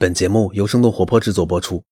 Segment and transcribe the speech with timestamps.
[0.00, 1.82] 本节目由生动活泼制作播出。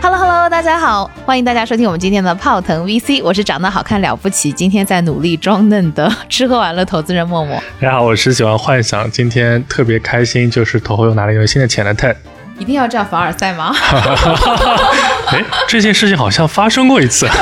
[0.00, 7.56] Hello Hello，大家好，欢迎大家收听我们今天的泡腾 VC，我是长得好看了不起，今天在努力装嫩的吃喝玩乐投资人默默。
[7.80, 12.14] 大家好，我是喜欢幻想，今天特别开心，就是头后又拿了一个新的钱的 Ted。
[12.56, 13.74] 一定要这样凡尔赛吗？
[15.30, 17.28] 哎，这件事情好像发生过一次。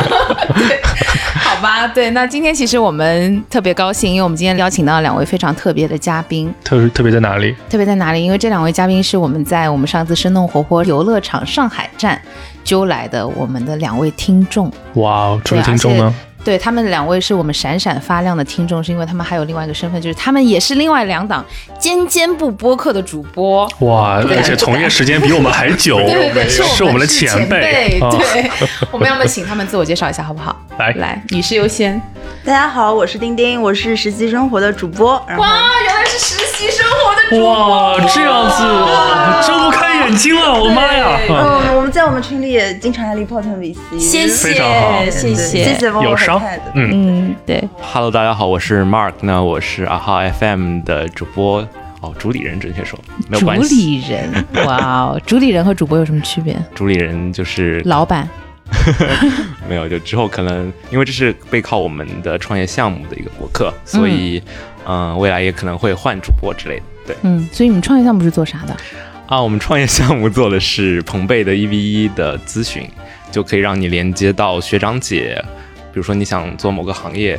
[1.38, 7.54] 好吧，对，那今天其实我们特别高兴，因为我们今天邀请到两位非常特别的嘉宾，特特别在哪里？
[7.70, 8.22] 特别在哪里？
[8.22, 12.20] 因为这两位嘉宾是我们在我们上次生动活泼游乐场上海站
[12.64, 14.70] 揪来的我们的两位听众。
[14.94, 16.14] 哇哦，这位听众呢？
[16.46, 21.44] 对他们两位是我们闪闪发亮的听众，是因为他们还有另外一个身份，就是他们也是另外两档
[21.76, 23.68] 尖尖部播客的主播。
[23.80, 27.98] 哇，而且从业时间比我们还久，对对对，是我们的前前辈。
[27.98, 28.48] 啊对，
[28.92, 30.54] 我们要不要请他们自我介绍一下，好不好？
[30.78, 32.00] 来来，女士优先。
[32.46, 35.20] 大家好，我是丁丁，我是实习生活的主播。
[35.26, 35.48] 然后哇，
[35.84, 37.68] 原来是实习生活的主播。
[37.68, 41.18] 哇，这样子，哇睁不开眼睛了，我妈呀！
[41.28, 45.04] 嗯，我们在我们群里也经常爱力泡腾 VC，谢谢，非常好。
[45.06, 45.34] 谢谢。
[45.34, 51.66] 谢，谢谢帮我有伤 Ted，嗯，嗯，对，Hello，大家好，我是 Mark，那我是啊哈 FM 的主播。
[52.00, 52.96] 哦，主理人准确说。
[53.28, 56.56] 没有关系，主理人，哇哦，主理人和主播有什么区别？
[56.76, 58.28] 主理人就是老板，
[59.68, 64.42] 没有，就之后可能因为这是背靠我们的创业项目的一个博客，所以
[64.86, 66.82] 嗯、未来也可能会换主播之类的。
[67.06, 68.76] 对嗯，所以你们创业项目是做啥的？
[69.26, 72.88] 啊，我们创业项目做的是朋贝的一 v 一的咨询，
[73.32, 75.42] 就可以让你连接到学长姐，
[75.92, 77.38] 比如说你想做某个行业。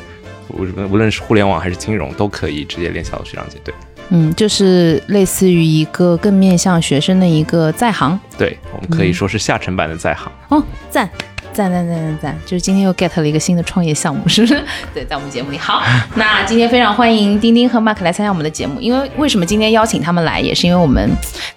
[0.50, 3.58] 无无论是互联网还是金融，都可以直接联系到学长姐。
[3.66, 3.76] 对，
[4.10, 8.20] 嗯，就是类似于一个更面向学生的一个在行。
[8.38, 10.32] 对我们可以说是下沉版的在行。
[10.50, 11.10] 哦，赞。
[11.54, 12.38] 赞赞赞赞赞！
[12.46, 14.64] 就是今天又 get 了一个新的创业项目，是不是？
[14.94, 15.58] 对，在我们节目里。
[15.58, 15.82] 好，
[16.14, 18.80] 那今天非常欢迎丁丁和 Mark 来参加我们的节目。
[18.80, 21.10] 因为为什么今天邀请他们来，也是因为我们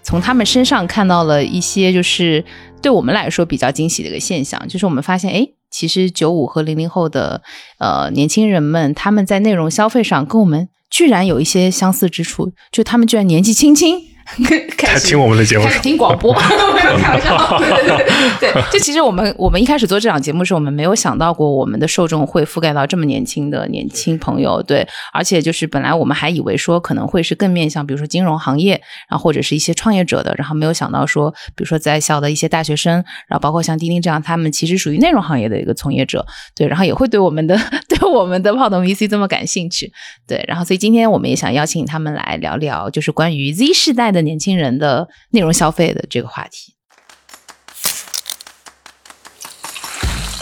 [0.03, 2.43] 从他们身上看到了一些，就是
[2.81, 7.43] 对我们来说比较惊喜的一个现象，就是我们发现，哎，其实九五和零零后的
[7.77, 14.10] 呃年轻人们，他们在内容消费上跟我们居然有一些相似之处，就他们居然年纪轻轻。
[14.77, 16.33] 开始还听我们的节目开始听广播，
[16.75, 17.59] 没有开玩笑。
[17.59, 17.97] 对对
[18.41, 32.95] 对对， 就其实我们我们一开始做这档节目的时候，我们没有想到过我们的受众会覆盖到这么年轻的年轻朋友，对，而且就是本来我们还以为说可能会是更面向，比如说金融行业，然后或者是一些创业者的，然后没有想到说，比如说在校的一些大学生，
[33.29, 36.25] 然后包括像丁丁这样，他们其实属于内容行业的一个从业者，
[36.55, 37.59] 对，然后也会对我们的
[37.89, 39.93] 对我们的泡腾 VC 这么感兴趣，
[40.27, 46.75] 对，然后所以今天我们也想邀请他们来聊聊，就是关于 Z 世代的年轻人的内容消费的这个话题。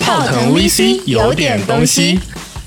[0.00, 2.18] 泡腾 VC 有点东西，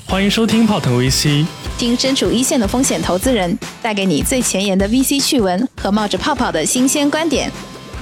[0.06, 1.44] 欢迎收听泡腾 VC。
[1.76, 7.50] 听身处一线的风险投资人带给你最前沿的 VC 趣闻和冒着泡泡的新鲜观点，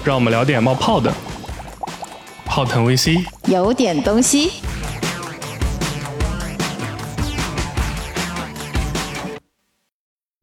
[0.04, 1.10] 让我们聊点冒泡的。
[2.44, 4.50] 泡腾 VC，有点东西。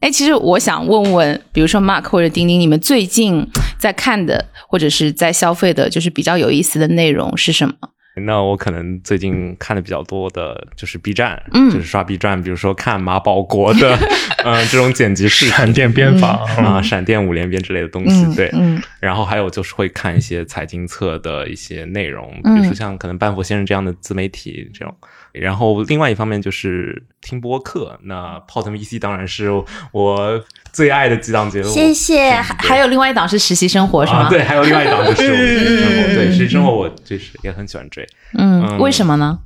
[0.07, 3.45] 哎，其实我想问问，比如说 Mark 或者丁丁，你们最近
[3.77, 7.73] 在看的或者是在消费的，就是比较有意思的内容是什么？
[8.21, 11.69] 那我可能最近看的比较多的就是 B 站，嗯。
[11.71, 13.97] 就是刷 B 站，比如说看马保国的，
[14.45, 18.49] 嗯、这种剪辑视频闪电编法啊、闪电五连编之类的东西，嗯对。
[18.53, 18.81] 嗯。
[18.99, 24.95] 然后还有就是会看一些财经册的一些内容，比嗯如说像可能半佛先生这样的自媒体这种。
[25.33, 29.51] 然后另外一方面就是听播客，那泡腾 VC 当然是
[29.91, 30.43] 我
[30.77, 31.67] 最爱的几档节目。
[31.67, 32.29] 谢谢。
[32.29, 34.19] 嗯还还有另外一档是实习生活是吗？
[34.19, 35.25] 啊，对，还有另外一档就是
[35.57, 38.07] 实习生活， 对，实习生活我就是也很喜欢追。
[38.37, 39.39] 嗯，嗯为什么呢？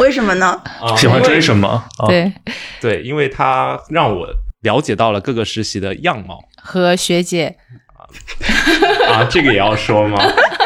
[0.00, 0.58] 为什么呢？
[0.80, 1.38] 啊喜欢追？
[1.38, 1.68] 什么？
[1.98, 2.32] 啊，对，
[2.80, 4.26] 对，因为它让我
[4.62, 7.56] 了解到了各个实习的样貌和学姐，
[9.12, 10.18] 啊，这个也要说吗？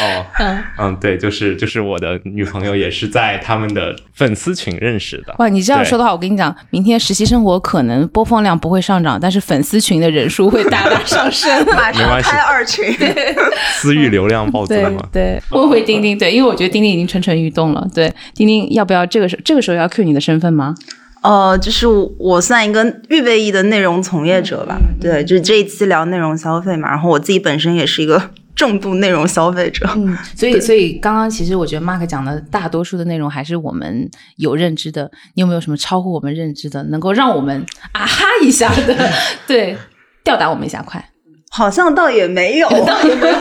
[0.00, 5.34] 哦，嗯嗯，对，就是就是我的女朋友也是在他们的粉丝群认识的。
[5.38, 11.50] 哇，你这样说的话，我跟你讲，明天实习生活可能播放量不会上涨，但是粉丝群的人数会大大上升。
[11.76, 12.84] 马上开二群。
[13.74, 15.02] 私域流量暴增嘛？
[15.12, 17.86] 对，问回丁丁，对，因为我觉得丁丁已经蠢蠢欲动了。
[17.94, 20.74] 对，丁丁要不要这个时这个时候要 cue 你的身份吗？
[21.22, 21.86] 呃，就是
[22.18, 24.78] 我算一个预备役的内容从业者吧。
[24.98, 28.30] 对，就是这一期聊内容消费嘛，然后我自己本身也是一个
[28.60, 29.88] 重度内容消费者。
[29.96, 35.10] 嗯，所以所以刚刚其实我觉得 Mark 讲的大多数的内容还是我们有认知的。
[35.34, 38.94] 你有没有什么超乎我们认知的，能够让我们啊哈一下的？
[39.48, 39.78] 对，
[40.22, 41.02] 吊打我们一下快。
[41.50, 43.36] 好像倒也没有， 倒也没有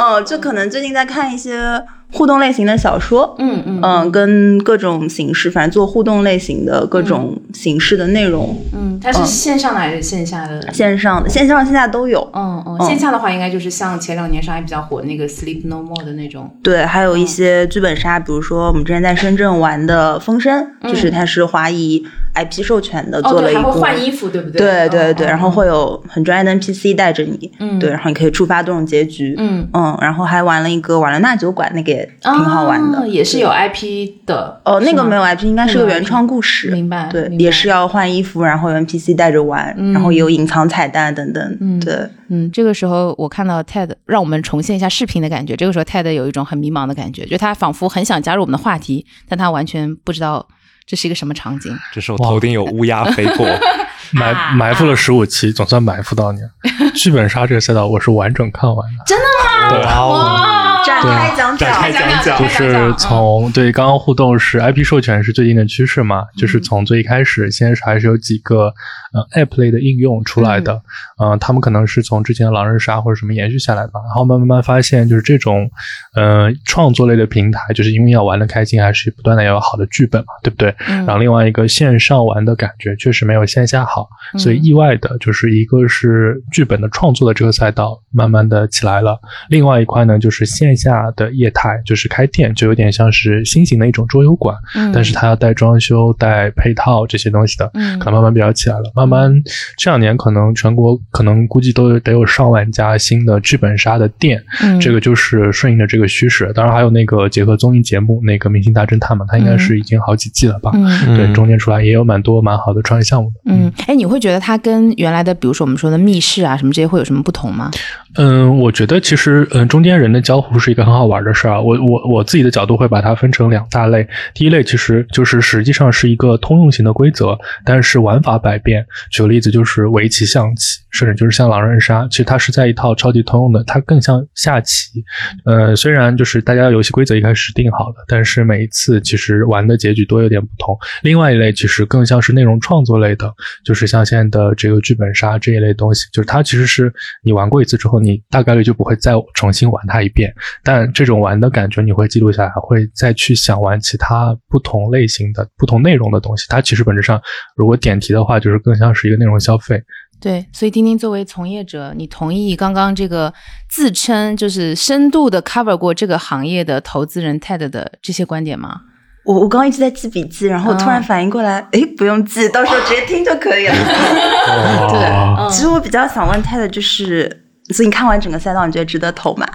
[0.00, 1.80] 嗯， 就可能最近在看一些
[2.12, 10.72] 互动类型的小说，嗯嗯嗯，跟各种形式，反正做互动类型的各种形式的内容，嗯，它是线上的还是线下的？
[10.72, 12.26] 线上的、线上、线下都有。
[12.32, 16.48] 嗯嗯，线下的话应该就是像前两年上海比较火那个 Sleep No More 的那种。
[16.62, 22.06] 对，还有一些剧本杀，比如说我们之前在深圳玩的《风声》，就是它是华谊
[22.36, 23.62] IP 授权的，做了一部。
[23.62, 24.58] 还会换衣服，对不对？
[24.58, 27.78] 对对对，哦然后会有很专业的 NPC 带着你，嗯。
[27.78, 29.66] 对，然后你可以触发多种结局，嗯。
[29.72, 34.60] 嗯，然后还玩了一个瓦伦纳酒馆，那个也挺好玩的，哦也是有 IP 的。
[34.64, 41.94] 哦，那个没有 IP，应该是个原创故事，明白对，也是要换衣服，然后有 NPC 带着玩，然后有隐藏彩蛋等等，嗯对，
[42.28, 45.56] 嗯，这个时候我看到 TED，让我们重现一下视频的感觉。
[45.56, 50.46] 这个时候 TED 有一种很迷茫的感觉，就他仿佛很想加入我们的话题，但他完全不知道
[50.86, 51.76] 这是一个什么场景。
[51.92, 53.46] 这时候头顶有乌鸦飞过，
[54.12, 56.48] 埋啊埋伏了十五期，总算埋伏到你了。
[56.94, 59.70] 剧本杀这个赛道我是完整看完的，真的吗？
[59.70, 62.38] 对啊哇，展开讲讲，展开讲讲。
[62.38, 66.26] 就是从对刚刚互动是 IP 授权是最近的趋势嘛，嗯。
[66.36, 68.72] 就是从最一开始，先是还是有几个
[69.12, 70.80] 呃 App 类的应用出来的，
[71.20, 71.30] 嗯。
[71.30, 75.68] 呃，他们可能是从之前的狼人杀或者什么延续下来的吧，然后慢慢慢发现就是这种
[76.14, 80.74] 呃创作类的平台，就是因为要玩的开心，还是不断的要有好的剧本嘛，对不对？
[80.88, 81.04] 嗯。
[81.06, 84.38] 然后另外一个线上玩的感觉确实没有线下好，嗯。
[84.38, 89.18] 所以意外的就是一个是剧本的创作的这个赛道慢慢的起来了，
[89.48, 98.92] 另外一块呢就是线下的业态，就是开店，就有点像是新型的一种桌游馆，嗯但是它要带装修、带配套这些东西的，嗯可能慢慢比较起来了。
[98.94, 99.32] 慢慢
[99.76, 106.52] 这两年可能全国可能估计都得有上万家新的剧本杀的店，嗯这个就是顺应着这个趋势。
[106.54, 110.70] 当然还有那个结合综艺节目那个《明星大侦探》嘛，它应该是已经好几季了吧？
[110.74, 113.40] 嗯对，中间出来也有蛮多蛮好的创业项目的。
[113.46, 117.70] 嗯，哎，你会觉得它跟原来的，比如说我们说的密室啊什么这些会有什么不同吗？
[118.18, 121.60] 嗯，我觉得其实嗯，中间人的交互是一个很好玩的事儿啊。
[121.60, 124.06] 我我我自己的角度会把它分成两大类。
[124.32, 128.86] 第一类其实就是实际上是一个通用型的规则，但是玩法百变。
[129.10, 135.04] 举个例子，就是围棋、象棋，甚至就是像狼人杀，其实它是在一套超级通用的，它更像下棋。
[135.44, 140.74] 呃，虽然就是大家的游戏规则一开始定好的，但是每一次其实玩的结局都有点不同。
[141.02, 143.30] 另外一类其实更像是内容创作类的，
[143.62, 146.90] 就是像现在的这个剧本杀这一类东西，就是它其实是
[147.22, 150.32] 你玩过一次之后，你大概率就不会再重新玩它一遍，
[150.62, 156.46] 但这种玩的感觉你会记录下来，会再去想玩其他不同类型的、不同内容的东西。
[156.48, 157.20] 它其实本质上，
[157.56, 159.82] 如果点题的话，就是更像是一个内容消费。
[160.18, 163.32] 对，所以丁丁作为从业者，你同意刚刚这个
[163.68, 168.80] 自称就是深度的 cover 过这个行业的投资人 TED 的这些观点吗？
[169.26, 173.74] 我我刚刚一直在记笔记，然后突然反应过来，哎、不用记，到时候直接听就可以了。
[174.88, 175.00] 对，
[175.38, 177.44] 嗯其实我比较想问 Ted 就是，
[177.74, 179.46] 所以你看完整个赛道，你觉得值得投吗？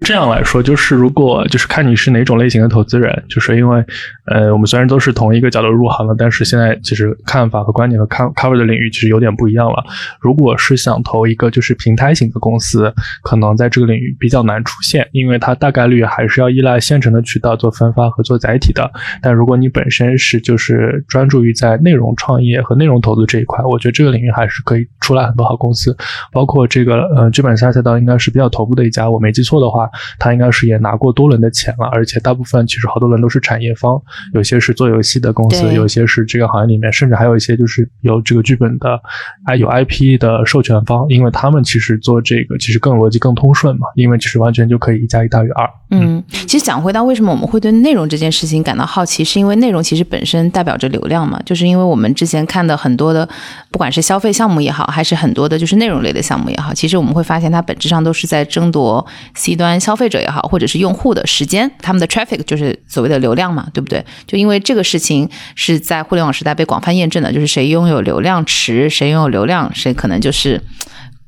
[0.00, 3.84] 这样来说，就是如果就是看你是哪种类型的投资人，就是因为，
[4.26, 9.84] 呃，我们虽然都是同一个角度入行的，但是现在其实看法和观点和看 cover 的领域其实有点不一样了。
[10.18, 12.92] 如果是想投一个就是平台型的公司，
[13.22, 18.90] 可能在这个领域比较难出现，因为它大概率还是要依赖现成的渠道做分发和做载体的。
[19.22, 25.96] 但如果你本身是就是专注于在内容创业和内容投资这一块，我觉得这个领域还是可以出来很多好公司，
[26.32, 34.00] 包括这个呃剧本杀赛道应该是比较头部的一家，我没记错的话，它应该是也拿过多轮的钱了，而且大部分其实好多人都是产业方，
[34.32, 39.00] 有些是做游戏的公司，有些是这个行业里面，甚至还有一些就是有这个剧本的，
[39.46, 45.68] 还有 IP 的授权方，因为他们其实做这个其实更逻辑更通顺嘛，因为其实完全就可以一加一大于二。
[45.92, 53.28] 嗯，其实讲回到为什么我们会对内容这件事情感到好奇，是因为内容其实本身代表着流量嘛，就是因为我们之前看的很多的，
[53.72, 59.04] 不管是消费项目也好，还是很多的就是内容类的项目也好，其实我们会发现它本质上都是在争夺
[59.34, 64.04] C 端消费者也好，或者是用户的时间，他们的 traffic 就是所谓的流量嘛，对不对？
[64.26, 70.60] 就因为这个事情是在互联网时代被广泛验证的，就是谁拥有流量池，谁拥有流量，谁可能就是。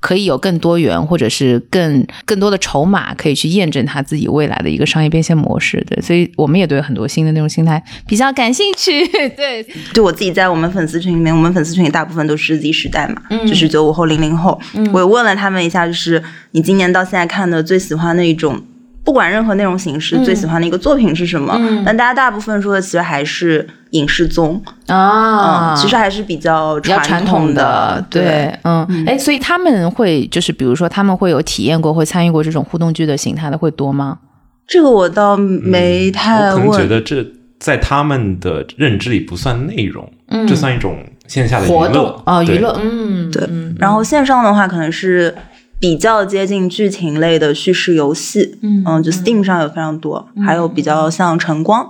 [0.03, 5.83] 可以有更多元，或者是更更多的筹码，可以去验证他自己未来的一个商业变现模式。
[5.89, 9.07] 对，所以我们也对很多新的那种形态比较感兴趣。
[9.37, 14.61] 对，就我自己在我们粉丝群里面，我们粉丝群里大部分都是 Z 时代嘛，嗯就是九五后、零零后。
[14.93, 18.61] 我也问了他们一下，就是你今年到现在看的最喜欢的一种，
[19.05, 20.25] 不管任何内容形式，嗯。
[20.25, 21.59] 最喜欢的一个作品是什么？
[21.85, 25.75] 但大家大部分说的其实还是影视综，啊。
[25.75, 28.23] 嗯，其实还是比较比较传统统的，对。
[28.23, 34.19] 对，嗯，哎，所以他们会就是比如说他们会有体验过，会参与过这种互动剧的形态的会多吗？
[34.67, 37.27] 这个我倒没太我可，能觉得这
[37.59, 40.47] 在他们的认知里不算内容，嗯。
[40.47, 43.45] 这算一种线下的娱活动乐啊，娱乐，嗯，对。
[43.51, 45.35] 嗯，然后线上的话，可能是
[45.83, 51.85] 比较接近剧情类的叙事游戏，嗯嗯，就 Steam 上有非常多，还有比较像晨光，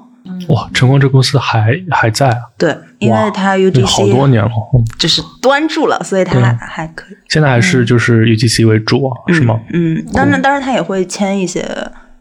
[0.49, 4.83] 哇，晨光这公司还还在啊，对，因为哇它有好多年了，嗯。
[4.99, 9.61] 就是端住了，所以它还还可以，现在还是就是 UGC 为主啊，是吗？
[9.75, 11.63] 嗯，当然，当然它也会签一些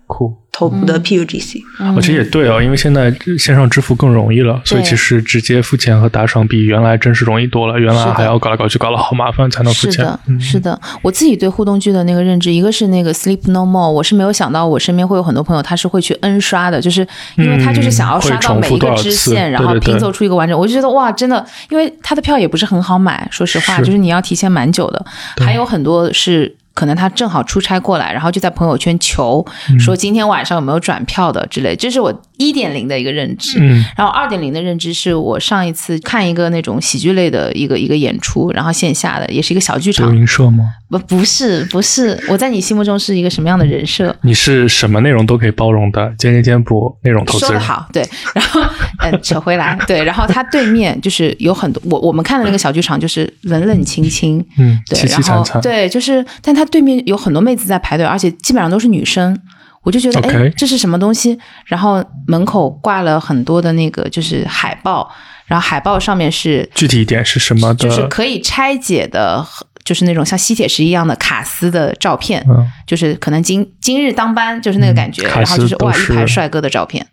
[0.08, 0.36] 酷。
[0.62, 1.64] 头部的 PUGC，
[1.96, 7.80] 我觉得也对哦，因为现在线上支付更容易了，所以其实直接付钱和打赏比原来真是容易多了。
[7.80, 20.58] 原来还要搞来搞去，搞了好麻烦才能付钱是的。，嗯是的，我自己对互动剧的那个认知，一个是那个 Sleep No More，我是没有想到我身边会有很多朋友他是会去 N 刷的，就是因为他就是想要刷到每一个支线，然后拼凑出一个完整。
[20.58, 25.04] 我就觉得哇，真的，因为他的票也不是很好买，说实话，是就是你要提前蛮久的，
[25.44, 26.56] 还有很多是。
[26.74, 29.80] 可能他正好出差过来，然后就在朋友圈求嗯。
[29.80, 33.60] 说今天晚上有没有转票的之类，这是我一点零的一个认知。
[33.60, 40.64] 嗯然后二点零的认知是我上一次看一个那种喜剧类的一个一个演出，然后线下的也是一个小剧德场，云社吗？
[40.90, 44.14] 不不是不是，我在你心目中是一个什么样的人设？
[44.24, 47.54] 你是什么内容都可以包容的，尖尖尖不内容投资人。
[47.54, 48.62] 说的好，对， 然后
[49.00, 55.62] 嗯，扯回来，对，然后他对面就是有很多我我们看的那个小剧场就是冷冷清清，嗯，对，凄凄然后。
[55.62, 59.38] 对，就是，但他对面有很多妹子在排队，而且基本上都是女生。
[59.84, 61.38] 我就觉得，哎这是什么东西？
[61.66, 65.12] 然后门口挂了很多的那个就是海报，
[65.46, 67.90] 然后海报上面是具体一点是什么的？
[67.90, 69.44] 就是可以拆解的，
[69.84, 77.06] 就是那种像吸铁石一样的卡斯的照片，嗯，就是可能今今日当班就是那个感觉，然后就是哇一排帅哥的照片。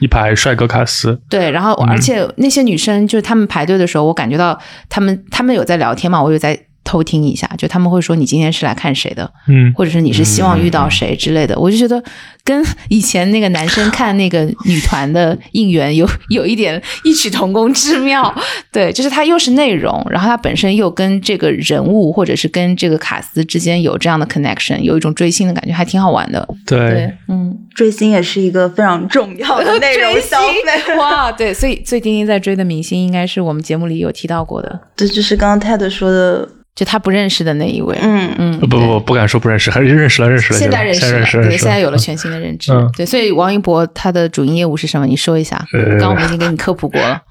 [0.00, 1.20] 一排帅哥卡斯。
[1.30, 12.02] 对，然后嗯而且那些女生就是她们排队的时候，我感觉到她们她们有在聊天嘛，我有在偷听一下，就他们会说你今天是来看谁的，嗯，或者是你是希望遇到谁之类的，我就觉得
[12.44, 18.32] 跟以前那个男生看那个女团的应援有 有一点异曲同工之妙。
[18.70, 26.46] 对，就是它又是内容，然后它本身又跟这个人物或者是跟这个卡斯之间有这样的 connection，有一种追星的感觉，还挺好玩的。
[26.66, 30.94] 对对，嗯，追星也是一个非常重要的内容消费。
[30.98, 37.96] 哇，对，所以所以丁丁在追的明星应该是我们节目里有提到过的，对就是刚刚 Ted 说的，就他不认识的那一位。
[38.00, 40.58] 嗯，嗯，不不不，不敢说不认识，还是认识了，认识了。
[40.58, 42.72] 现在认识了，对，现在有了全新的认知。
[42.72, 45.06] 嗯对，所以王一博他的主营业务是什么？
[45.06, 45.56] 你说一下。
[45.72, 47.20] 呃刚刚我们已经给你科普过了。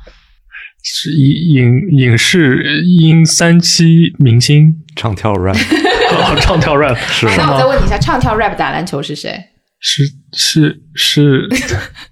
[0.86, 5.56] 是影影影视音三期明星，唱跳 rap
[6.12, 7.66] 哦唱跳 rap 是吗那我再？
[7.66, 9.34] 问你一下，唱跳 rap 打篮球是谁？
[9.80, 11.48] 是是是，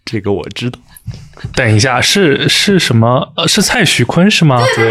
[0.05, 0.79] 这个我知道。
[1.53, 3.33] 等一下，是是什么？
[3.35, 4.61] 呃，是蔡徐坤是吗？
[4.75, 4.89] 对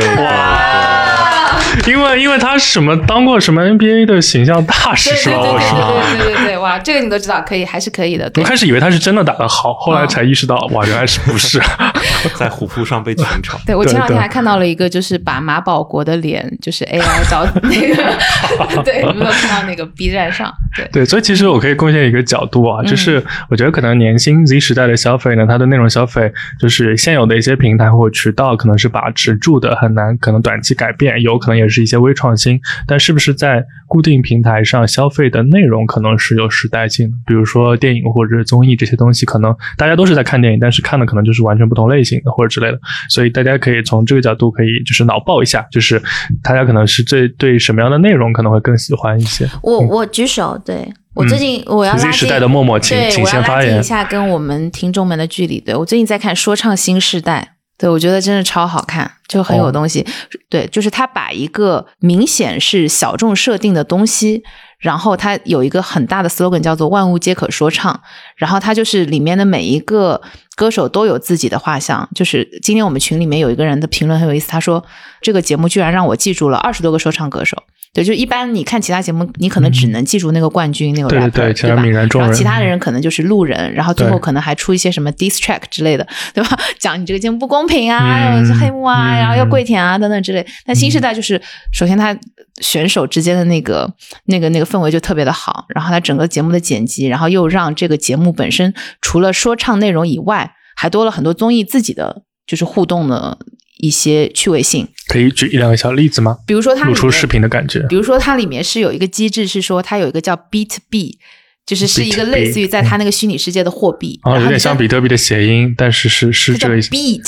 [1.87, 5.37] 因为因为他什么当过什么 NBA 的形象大使是吧？
[5.43, 5.61] 对对对？
[5.61, 8.31] 对对对对对，哇，这个你都知道，可以，还是可以的。
[8.37, 11.61] 我，开始以为他是真的打得好，后来才意识到，哇，原来是不是？
[12.37, 13.57] 在虎扑上被群嘲。
[13.67, 20.53] 对我前两对对天还看到了一个，就是把马保国的脸，就是 AI 到那个，对，你有没有看到那个 B 站上？
[20.77, 42.79] 对，对，所以其实我可以贡献一个角度啊，嗯就是我觉得可能年轻 Z 时代的消费呢，它的内容消费就是现有的一些平台或渠道可能是把持住的，很难可能短期改变，有可能也是一些微创新，但是不是在固定平台上消费的内容可能是有时代性的，比如说电影或者是综艺这些东西，可能大家都是在看电影，但是看的可能就是完全不同类型的或者之类的，
[43.09, 46.01] 所以大家可以从这个角度可以就是脑爆一下，就是
[46.43, 49.49] 大家可能是最对什么样的内容可能会更喜欢一些。
[49.63, 53.83] 我我举手，对我最近我要拉 Z 近时代的默默，请对，请先发言拉近一。
[53.83, 55.61] 下跟我们听众们的距离。
[55.61, 60.07] 对我最近在看《说唱新时代》，对我觉得真的超好看，就很有哦东西。
[60.51, 64.43] 对，就是他把一个明显是小众设定的东西，
[64.79, 67.99] 然后他有一个很大的 slogan 叫做“万物皆可说唱”，
[68.37, 70.21] 然后他就是里面的每一个
[70.57, 72.07] 歌手都有自己的画像。
[72.15, 74.85] 就是今天我们群里面有一个人的评论很有意思，他说
[75.23, 77.57] 这个节目居然让我记住了二十多个说唱歌手。
[77.93, 81.83] 对，就一般你看其他节目，你可能只能记住那个冠军、那个对 rapper，对对其他吧？
[81.85, 86.57] 然后其他的人可能就是路人，然后最后可能还出一些什么 diss track 之类的，对吧？
[86.79, 90.47] 讲你这个节目不公平啊，嗯是黑幕啊，嗯然后要跪舔啊等等之类。
[90.65, 91.41] 但新时代就是，
[91.73, 92.17] 首先他
[92.61, 93.93] 选手之间的那个
[94.27, 103.37] 那个那个氛围就特别的好，然后他整个节目的剪辑，然后又让这个节目本身除了说唱内容以外，还多了很多综艺自己的就是互动的
[103.81, 104.87] 一些趣味性。
[105.09, 106.39] 可以举一两个小例子吗？
[106.47, 107.85] 比如说它露出视频的感觉。
[107.89, 111.19] 比如说它里面是有一个机制，是说它有一个叫 Beat B，
[111.67, 116.91] 就是是一个类似于在它那个虚拟世界的货币，啊，有点像比特币的谐音，但是是是这个意思。
[116.91, 117.27] Beat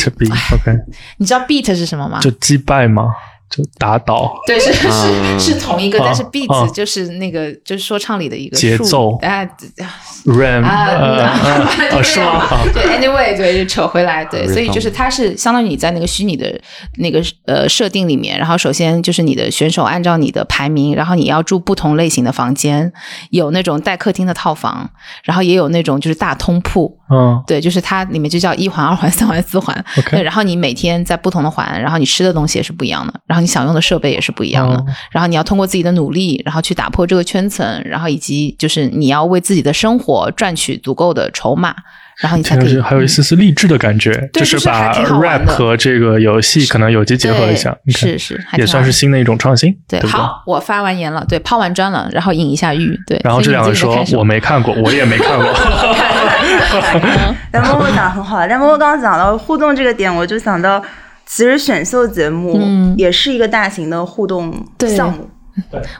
[0.00, 0.78] 是 beat 哎 OK，
[1.18, 2.20] 你知道 Beat 是什么吗？
[2.20, 3.08] 就击败吗？
[3.50, 4.34] 就打倒。
[4.46, 5.40] 对，是是嗯。
[5.40, 6.68] 是同一个，但是啊 beats 啊。
[6.74, 9.44] 就是那个就是说唱里的一个节奏啊
[10.24, 11.68] ram 啊，
[12.02, 12.26] 是吗？
[12.26, 12.64] 啊。
[12.72, 16.58] 对，anyway，对，就扯回来，对，所以就是它是相当于你在那个虚拟的
[16.98, 22.92] 那个呃设定里面，然后首先就是你的选手按照你的排名，然后你要住不同类型的房间，
[23.30, 24.90] 有那种带客厅的套房，
[25.22, 29.74] 然后也有那种就是大通铺，嗯对，就是它里面就叫一环、二环、三环、四环。
[29.98, 41.74] OK 对，然后你每天在不同的环，然后你吃的东西也是不一样的，然后你享用的设备也是不一样的，哦然后你要通过自己的努力，然后去打破这个圈层，然后以及就是你要为自己的生活赚取足够的筹码，
[42.20, 50.00] 然后你才可以还有一丝丝励志的感觉，对就是把 rap 和这个游戏可能有机结合一下，是是也算是新的一种创新，对？
[50.06, 55.46] 好，我发完言了，对，抛完砖了，然后引一下玉，对，然后这两个说我没看过，我也没看过。
[57.50, 60.82] 但默默讲得很好，但默默刚刚讲到互动这个点，我就想到，
[61.26, 65.28] 其实选秀节目嗯也是一个大型的互动项目。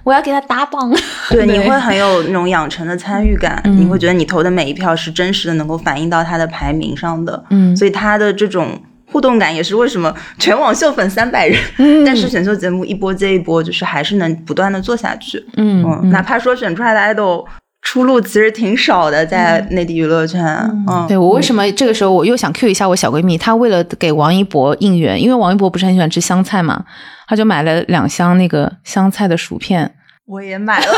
[0.03, 0.93] 我要给他打榜，
[1.31, 7.45] 对，你会很有那种养成的参与感，嗯你会觉得你投的每一票是真实的，能够反映到他的排名上的。
[7.51, 8.77] 嗯所以他的这种
[9.13, 15.39] 互动感也是为什么全网秀粉三百人，嗯但是选秀节目一波接一波，就是还是能不断的做下去。
[15.57, 17.45] 嗯嗯，哪怕说选出来的 idol
[17.85, 20.43] 出路其实挺少的，在内地娱乐圈。
[20.89, 26.85] 嗯，对我为什么这个时候我又想 Q 一下我小闺蜜，她为了给王一博应援，因为王一博不是很喜欢吃香菜嘛，
[27.29, 29.95] 她就买了两箱那个香菜的薯片。
[30.27, 30.87] 我也买了，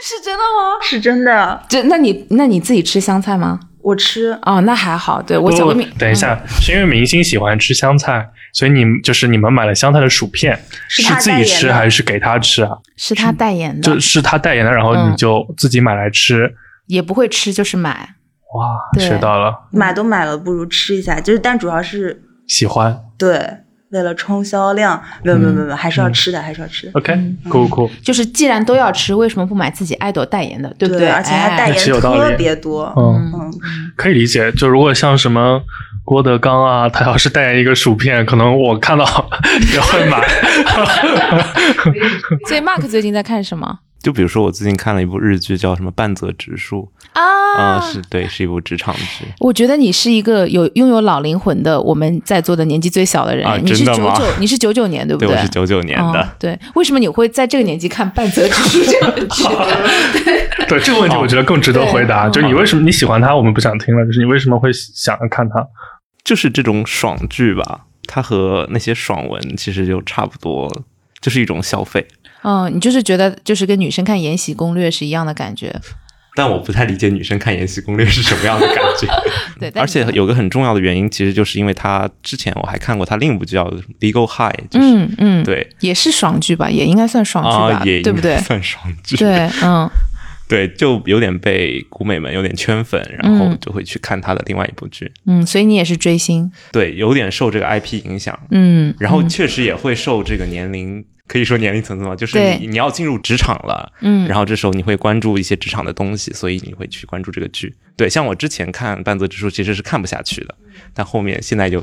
[0.00, 0.78] 是真的吗？
[0.82, 1.62] 是真的。
[1.68, 3.60] 这那你那你自己吃香菜吗？
[3.82, 5.20] 我吃，哦，那还好。
[5.22, 10.58] 对我小闺蜜，等一下，是因为明星喜欢吃香菜，所以你就是你们买了香菜的薯片，
[10.88, 12.70] 是他自己吃还是给他吃啊？
[12.96, 16.50] 是他代言的，就是他代言的，然后嗯你就自己买来吃。
[16.86, 18.14] 也不会吃，就是买。
[18.54, 21.20] 哇，对学到了，买都买了，不如吃一下。
[21.20, 22.98] 就是，但主要是喜欢。
[23.18, 23.58] 对，
[23.90, 26.92] 为了冲销量，没有没有没有，还是要吃的，还是要吃的。
[26.94, 27.16] OK，
[27.48, 27.90] 酷酷酷。
[28.02, 32.92] 就是既然都要吃，为什么不买自己爱豆代言的，对不对，而且他代言特别多。
[32.96, 33.54] 嗯，嗯，
[33.94, 34.50] 可以理解。
[34.52, 35.62] 就如果像什么
[36.04, 39.04] 郭德纲啊，他要是代言一个薯片，可能我看到
[39.72, 40.26] 也会买。
[42.48, 46.88] 所以 Mark 最近在看什么就比如说我最近看了一部日剧，叫什么《半泽直树》
[47.20, 49.24] 啊啊、是对，是一部职场剧。
[49.40, 53.44] 我觉得你是一个有拥有老灵魂的，我们在座的年纪最小的人。
[53.44, 55.36] 啊你是真的吗九九，你是九九年对不对，对？
[55.36, 56.20] 我是九九年的。
[56.20, 59.42] 哦对，为什么你会在这个年纪看半泽直树这个剧？
[60.68, 62.28] 对 这个问题，我觉得更值得回答。
[62.28, 64.06] 就是你为什么你喜欢他，我们不想听了。
[64.06, 65.66] 就是你为什么会想要看他？
[66.22, 70.70] 就是这种爽剧吧，它和那些爽文其实就差不多，
[71.20, 72.06] 就是一种消费。
[72.42, 75.74] 嗯，你就是觉得就是跟女生看《延禧攻略》是一样的感觉，
[76.36, 79.06] 但我不太理解女生看《延禧攻略》是什么样的感觉。
[79.58, 79.70] 对。
[79.80, 83.64] 而且有个很重要的原因，其实就是因为他之前我还看过他另一部叫
[84.00, 88.36] 《Legal High》，就是、嗯嗯，，对也是爽剧吧，也应该算爽剧吧，啊，也对不对？
[88.38, 89.16] 算爽剧。
[89.16, 89.88] 对，嗯
[90.48, 95.10] 对，就有点被古美们有点圈粉，然后嗯就会去看他的另外一部剧。
[95.26, 107.74] 嗯，所以你也是追星，对，有点受这个 IP 影响，嗯，然后确实也会受这个年龄，可以说年龄层次嘛，就是你你要进入职场了，嗯，然后这时候你会关注一些职场的东西，所以你会去关注这个剧。
[107.96, 110.54] 对，像我之前看《半泽直树》其实是看不下去的，
[110.94, 111.82] 但后面现在就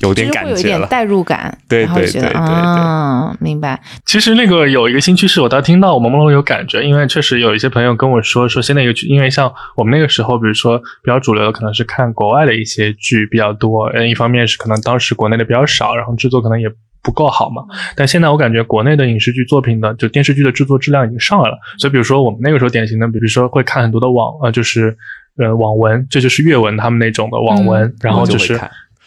[0.00, 0.80] 有点感觉了。
[0.80, 16.68] 点代入感，对对对对对啊，明白，其实那个有一个新趋势，我倒听到我朦朦胧胧有感觉，因为确实有一些朋友跟我说说现在有剧，因为像我们那个时候，比如说比较主流的可能是看国外的一些剧比较多，嗯，一方面是可能当时国内的比较少，然后制作可能也
[17.06, 17.62] 不够好嘛。
[17.94, 24.96] 但现在我感觉国内的影视剧作品的就电视剧的制作质量已经上来了，所以比如说我们那个时候典型的，比如说会看很多的网呃就是
[25.38, 28.58] 呃网文，这就是阅文他们那种的网文，然后就是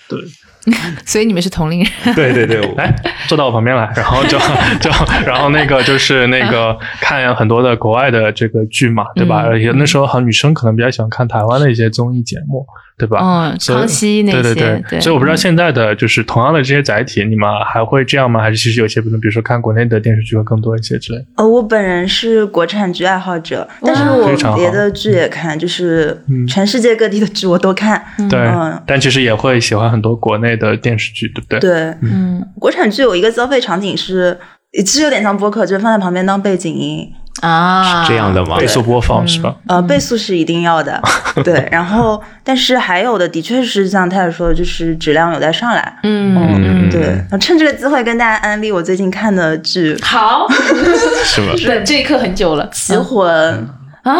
[0.07, 0.19] 对。
[1.05, 2.93] 所以你们是同龄人， 对对对，我来
[3.27, 4.37] 坐到我旁边来，然后就
[4.81, 4.89] 就
[5.25, 9.43] 然后那个就是那个看很多的国外的这个剧嘛，对吧？
[9.45, 12.67] 嗯而且那时候好像女生可能比较喜欢看台湾的一些综艺节目，
[12.99, 13.19] 对吧？
[13.21, 18.41] 嗯，康熙那些，对对对，所以我不知道嗯现在的就是同样的这些载体，你们还会这样吗？
[18.41, 21.25] 还是其实有些不能比如说看国内的电视剧会更多一些之类的？
[21.37, 28.03] 呃，我本人是国产剧爱好者，但是我别的剧也看，就是嗯全世界各地的剧我都看。
[28.29, 31.59] 对嗯，但其实也会喜欢很多国内的电视剧，对不对？
[31.59, 34.37] 对，嗯国产剧有一个消费场景是，
[34.73, 37.09] 其实有点像播客，就是放在旁边当背景音。
[37.41, 38.57] 啊，是这样的吗？
[38.57, 39.55] 倍速播放是吧？
[39.67, 41.01] 呃，倍速是一定要的，
[41.43, 41.67] 对。
[41.71, 45.99] 然后，但是还有的的确是像太太说的，就是质量有在上来。
[46.03, 46.35] 嗯。
[46.37, 47.23] 嗯对。
[47.31, 50.47] 那趁这个机会跟大家安利我最近看的剧《好，
[51.23, 51.53] 是吗？
[51.65, 53.27] 等这一刻很久了，棋魂》。
[54.09, 54.15] 啊，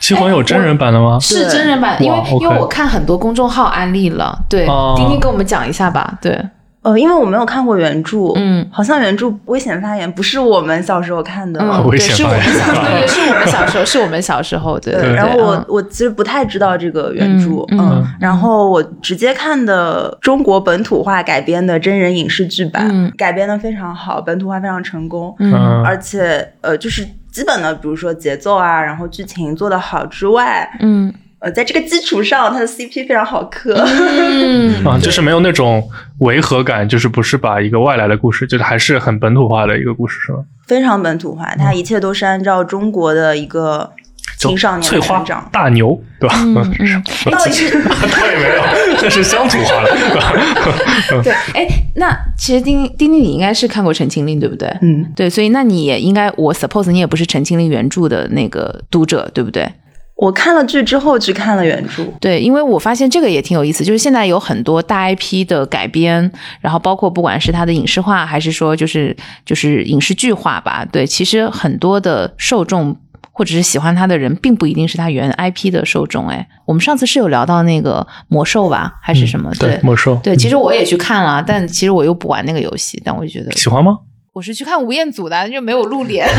[0.00, 1.18] 棋魂有真人版的吗？
[1.20, 4.66] 是真人版，因为因为我看很多公众号安利了，对。
[4.66, 6.38] 哦，丁丁跟我们讲一下吧，对，
[6.82, 8.66] 呃，因为我没有看过原著，嗯。
[8.72, 35.82] 好像原著《危险发言》不是我们小时候看的，嗯， 对，是我们小时候，对，是我们小时候，是我们小时候，对对，然后我、嗯我其实不太知道这个原著，嗯嗯然后我直接看的中国本土化改编的真人影视剧版，嗯改编的非常好，本土化非常成功，嗯嗯而且呃，就是基本的，比如说节奏啊，然后剧情做得好之外，嗯呃，在这个基础上，它的 CP 非常好磕，嗯 啊，就是没有那种
[36.18, 40.38] 违和感，就是不是把一个外来的故事，就是还是很本土化的一个故事，是吗？
[40.66, 43.90] 非常本土化，它一切都是按照中国的一个
[44.38, 45.48] 青少年翠花的成长。
[45.52, 46.36] 大牛，对吧？
[46.38, 47.02] 嗯嗯，
[47.32, 47.90] 到 底是倒
[48.30, 51.22] 也没有，这是乡土化了，对吧？
[51.24, 54.68] 对，哎，那其实丁丁丁，你应该是看过《陈情令》，对不对？
[54.80, 59.68] 嗯，对，所以那你也应该，我 suppose 你也不是《陈情令》原著的那个读者，对不对？
[60.14, 72.96] 我看了剧之后去看了原著，对，因为我发现这个也挺有意思，就是现在有很多大 IP 的改编，然后包括不管是它的影视化，还是说就是就是影视剧化吧，对，其实很多的受众
[73.32, 76.28] 或者是喜欢它的人，并不一定是它原 IP 的受众。
[76.28, 79.50] 哎，我们上次是有聊到那个魔兽吧，还是什么？
[79.58, 83.98] 对，魔兽，对，其实我也去看了，但其实我又不玩那个游戏，但我就觉得喜欢吗？
[84.34, 86.28] 我是去看吴彦祖的，就没有露脸。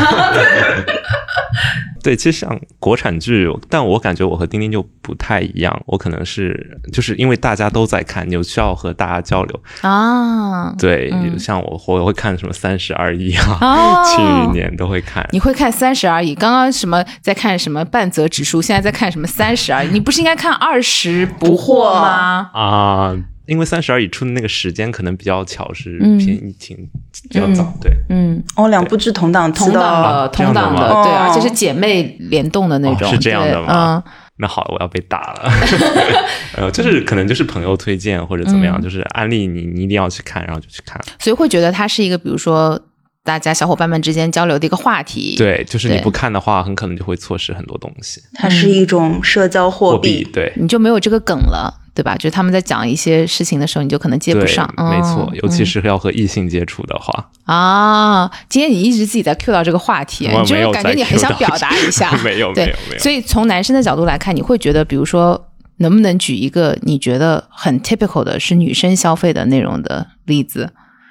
[2.04, 9.60] 对，其实像国产剧，但我感觉我和丁丁就不太一样，我可能是就是因为大家都在看，你有需要和大家交流。
[9.80, 15.26] 啊，对，嗯像我我会看什么三十而已啊，哦 去年都会看。
[15.32, 22.50] 你会看三十而已，刚刚什么在看什么半泽直树，现在在看什么三十而已，你不是应该看二十不惑吗？
[22.52, 26.16] 啊，因为三十而已出的那个时间可能比较巧，是嗯。
[26.18, 26.76] 偏疫情
[27.30, 27.92] 比较早，对。
[28.08, 31.04] 嗯，哦，两部剧同档同档的，同档的，样的吗？
[31.04, 34.02] 对，哦而且是姐妹联动的那种，哦是这样的对吗？
[34.36, 35.52] 那好，我要被打了。
[36.58, 38.82] 呃，就是可能就是朋友推荐或者怎么样，嗯。
[38.82, 41.00] 就是安利你，你一定要去看，然后就去看。
[41.06, 42.80] 嗯，所以会觉得它是一个，比如说
[43.24, 48.22] 大家小伙伴们之间交流的一个话题，，对，就是你不看的话，很可能就会错失很多东西。
[48.34, 52.14] 它是一种社交货货币，对，你就没有这个梗了，对吧？
[52.16, 62.98] 就是他们在讲一些事情的时候，你就可能接不上，没错嗯，尤其是要和异性接触的话，啊，今天你一直自己在 cue 到这个话题，你就是感觉你很想表达一下， 没有对没有没有。
[62.98, 70.70] 所以从男生的角度来看，你会觉得，比如说，能不能举一个你觉得很 typical 的是女生消费的内容的例子，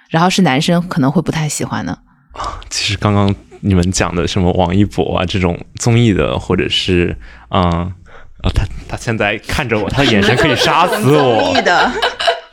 [0.10, 1.97] 然后是男生可能会不太喜欢呢？
[2.69, 7.15] 其实刚刚你们讲的什么王一博啊这种综艺的，或者是
[7.50, 7.91] 嗯。
[8.43, 11.89] 啊，他他现在看着我， 他的眼神可以杀死综我艺，的，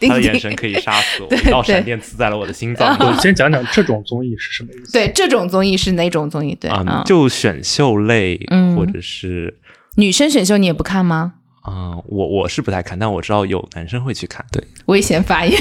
[0.02, 4.92] 他的眼神可以杀死我，一道闪电刺在了我的心脏 我先讲讲这种综艺是什么意思。
[4.92, 6.54] 对，这种综艺是哪种综艺？
[6.54, 9.58] 对，啊嗯，就选秀类，嗯或者是
[9.96, 11.32] 女生选秀你也不看吗？
[11.62, 14.46] 啊、我我是不太看，但我知道有男生会去看。
[14.52, 15.60] 对，危险发言。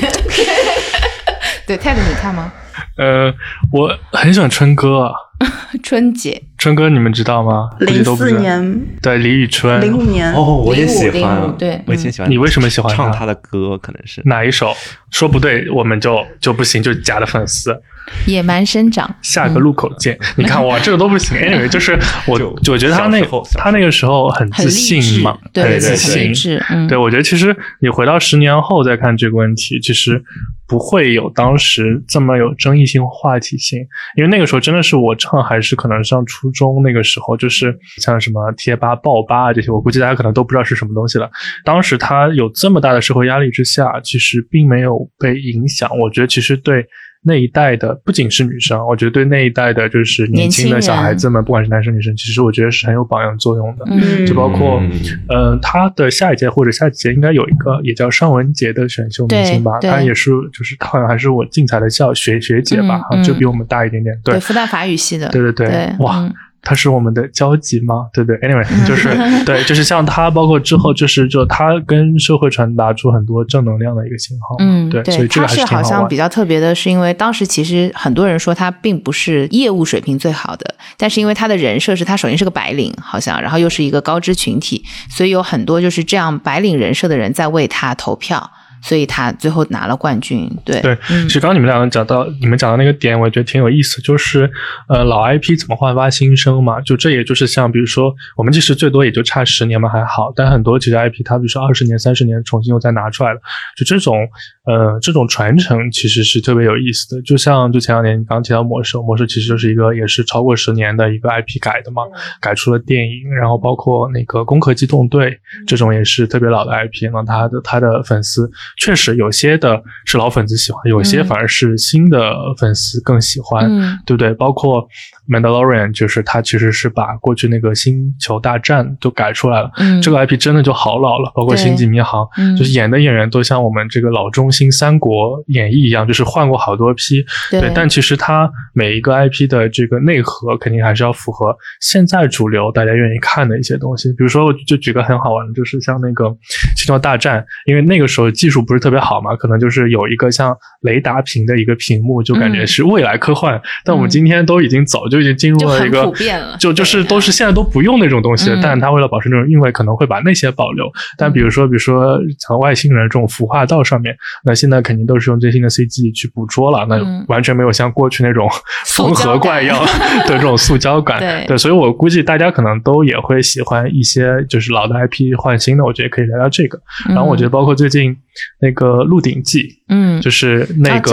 [1.66, 2.54] 对，Ted 你看吗？
[2.98, 3.34] 呃，
[3.72, 5.12] 我很喜欢春哥啊，
[5.84, 7.70] 春姐，春哥你们知道吗？
[7.80, 8.32] 零四。
[8.40, 9.82] 年、对，李宇春。
[9.82, 12.30] 零五年，哦，我也喜欢，对我以前喜欢。
[12.30, 13.78] 你为什么喜欢唱他的歌？
[13.78, 14.74] 可能是哪一首？
[15.12, 17.82] 说不对，我们就就不行，就假的粉丝。
[18.26, 20.18] 野蛮生长，下个路口见。
[20.36, 21.38] 你看我这个都不行。
[21.38, 23.22] Anyway，就是我就我觉得他那
[23.54, 30.22] 他那个时候很很自信嘛，，对很自很信对，我觉得其实你回到十年后再看这个问题，其实
[30.68, 33.80] 不会有当时这么有争议性、话题性，
[34.16, 41.30] 因为那个时候真的是我正好还是可能上初中那个时候，就是像什么贴吧、爆吧啊这些，我估计大家可能都不知道是什么东西了。
[41.64, 45.90] 当时他有这么大的社会压力之下，其实并没有被影响。
[45.98, 46.86] 我觉得其实对。
[47.22, 53.86] 那一代的不仅是女生，我觉得对那一代的就是年轻的小孩子们，不管是男生女生，其实我觉得是很有榜样作用的。
[53.88, 54.92] 嗯就包括嗯
[55.28, 64.18] 呃，他的下一届或者下几届应该有一个也叫尚雯婕的选秀明星吧，她也是就是她好像还是我竞彩的校学学姐吧，就比我们大一点点。
[64.24, 66.30] 对对，复旦法语系的，对对对对，哇
[66.62, 68.08] 嗯她是我们的交集吗？
[68.14, 69.10] 对对，anyway，就是
[69.44, 74.58] 对，就是像他，包括之后就是就他跟社会传达出很多正能量的一个信号。
[74.60, 76.20] 嗯，对，所以这个是好像比。
[76.20, 90.50] 较特别的，是因为当时其实很多人说他并不是业务水平最好的，但是因为他的人设是他首先是个白领，好像，然后又是一个高知群体，所以有很多就是这样白领人设的人在为他投票，所以他最后拿了冠军。
[90.66, 94.50] 对对，嗯其实刚刚你们两个讲到，你们讲到那个点，我觉得挺有意思，就是
[94.88, 96.80] 呃，老 IP 怎么焕发新生嘛？
[96.82, 103.40] 就这也就是像比如说，我们其实最多也就差十年嘛，还好，但很多其实 IP 它比如说二十年、三十年重新又再拿出来了，
[103.78, 104.28] 就这种
[104.70, 107.22] 呃，这种传承其实是特别有意思的。
[107.24, 112.04] 就像就前两年你刚刚提到魔兽，魔兽其实就是一个也是超过十年的一个 IP 改的嘛，
[112.40, 115.32] 改出了电影，然后包括那个《攻壳机动队》
[115.66, 124.32] 这种也是特别老的 IP，那他的他的粉丝确实有些的是老粉丝喜欢，有些反而是新的粉丝更喜欢，嗯对不对？
[124.36, 124.84] 包括
[125.30, 137.24] 《Mandalorian》，就是他其实是把过去那个星球大战都改出来了，嗯这个 IP 真的就好老了，包括《星际迷航》，嗯就是演的演员都像我们这个老中心三国演义一样，就是换过好多批。
[137.52, 144.10] 对但其实它每一个 IP 的这个内核肯定还是要符合现在主流大家愿意看的一些东西。
[144.10, 146.26] 比如说，我就举个很好玩的，就是像那个
[146.76, 153.62] 《星球大战》，因为那个时候技术不是特别好嘛，可能就是有一个像雷达屏的一个屏幕，就感觉嗯是未来科幻。
[153.86, 160.86] 但我们今天都已经早就已经进入了一个普遍了就就是都是现在都不用那种东西但它为了保持那种韵味，可能会把那些保留。
[161.18, 167.26] 但比如说，比如说像外星人这种孵化道上面，那现在肯定都是用最新的 CG 去捕捉了，那嗯。
[167.28, 168.50] 完全没有像过去那种
[168.86, 169.88] 缝合怪一样的
[170.28, 171.20] 这种塑胶感。
[171.20, 171.58] 对。
[171.58, 176.80] 所以我估计大家可能都也会喜欢一些就是老的 IP 换新的，我觉得可以聊聊这个。
[177.08, 178.16] 然后我觉得包括最近
[178.62, 181.12] 那个《鹿鼎记》，嗯，就是那个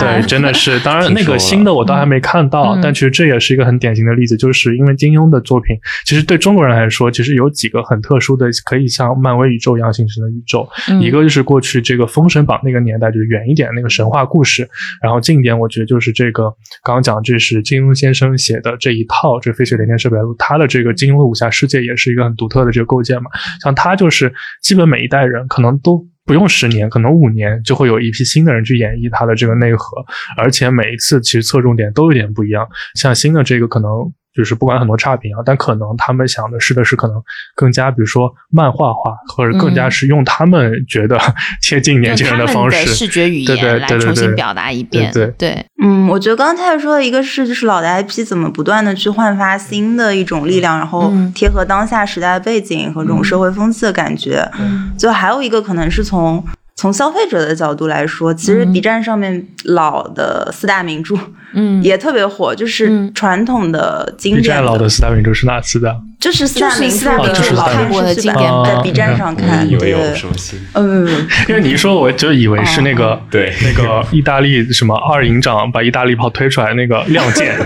[0.00, 2.80] 对，真的是， 当然那个新的我倒还没看到，嗯。
[2.82, 11.00] 但其实这也是一个很典型的例子，就是因为金庸的作品，其实对中国人来说，其实有几个很特殊的，可以像漫威宇宙一样形成的宇宙，嗯。
[11.00, 14.68] 一个就是过去这个《封神榜》那个年代，就是远一点那个神话故事，
[15.02, 16.44] 然后近一点，我觉得就是这个
[16.82, 23.30] 刚刚讲，这是金庸先生写的这一套这《飞雪连天射白鹿》，他的这个金庸的武侠世界也是一个很独特的这个构建嘛。
[23.62, 30.04] 像他就是基本每一代人可能都不用十年，可能五年就会有一批新的人去演绎它的这个内核，
[30.36, 32.68] 而且每一次其实侧重点都有点不一样。
[32.94, 33.90] 像新的这个可能。
[34.34, 37.22] 就是不管很多差评啊，但可能他们想的是的是可能
[37.54, 39.90] 更加，比如说漫画化，或者更加嗯。
[39.90, 41.18] 是用他们觉得
[41.60, 54.48] 贴近年轻人用他们方式，视觉语言来对对对重新表达一遍，对对，嗯，我觉得刚刚太太说的一个是，就是老的 IP 怎么不断的去焕发新的一种力量，然后嗯贴合当下时代背景和这种社会风气的感觉。
[54.58, 54.92] 嗯。
[54.98, 56.42] 就还有一个可能是从
[56.74, 61.14] 从消费者的角度来说，其实嗯 B 站上面老的四大名著
[61.54, 63.12] 嗯， 也特别火，就是嗯。
[63.14, 65.94] 传统的经典 B 典站老的四大名著是哪四大？
[66.18, 70.58] 就是四大名就是四著大名著著看老电过的经典在 B 站上看，以为有对什么新？
[70.72, 71.06] 嗯，
[71.48, 73.52] 因为你一说，我就以为是那个、对。
[73.62, 77.54] 那个意大利什么二营长把意大利炮推出来那个《亮剑》，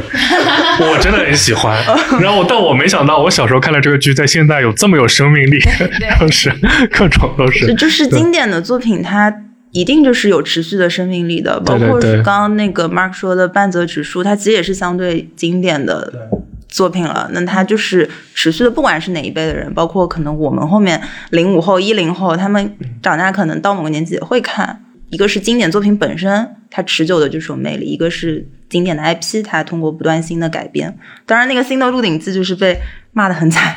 [0.80, 1.76] 我真的很喜欢。
[2.20, 5.58] 然后，但我没想到，我小时候看了这个剧，在现在有这么有生命力，
[6.20, 6.52] 就是
[6.90, 7.72] 各种都是。
[7.74, 11.60] 就是经典的作品，它一定就是有持续的生命力的。
[11.60, 16.30] 包括是刚刚那个 Mark 说的半泽直树，它其实也是相对经典的
[16.68, 17.30] 作品了。
[17.32, 24.82] 那它就是持续的，不管是哪一辈的人，包括可能我们后面零五后、一零后，他们长大可能到某个年纪也会看。
[25.08, 30.98] 一个是经典作品本身，它持久的就是有魅力；一个是经典的 IP，它通过不断新的改编。
[31.24, 32.76] 当然，那个新的《鹿鼎记》就是被
[33.12, 33.76] 骂的很惨，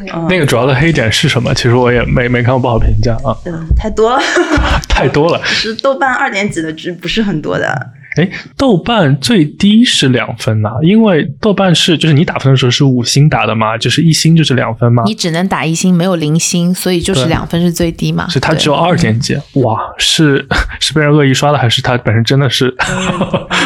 [0.00, 1.52] 嗯那个主要的黑点是什么？
[1.54, 4.20] 其实我也没没看过不好评价啊，嗯，太多了。
[4.88, 5.40] 太多了。
[5.46, 18.28] 是豆瓣二点几的剧不是很多的，哎，豆瓣最低是两分呐、因为豆瓣是就是你打分的时候是五星打的嘛，就是一星就是两分嘛，你只能打一星，没有零星，所以就是对两分是最低嘛。
[18.28, 20.44] 所以它只有二点几，哇，是
[20.80, 22.74] 是被人恶意刷的，还是它本身真的是？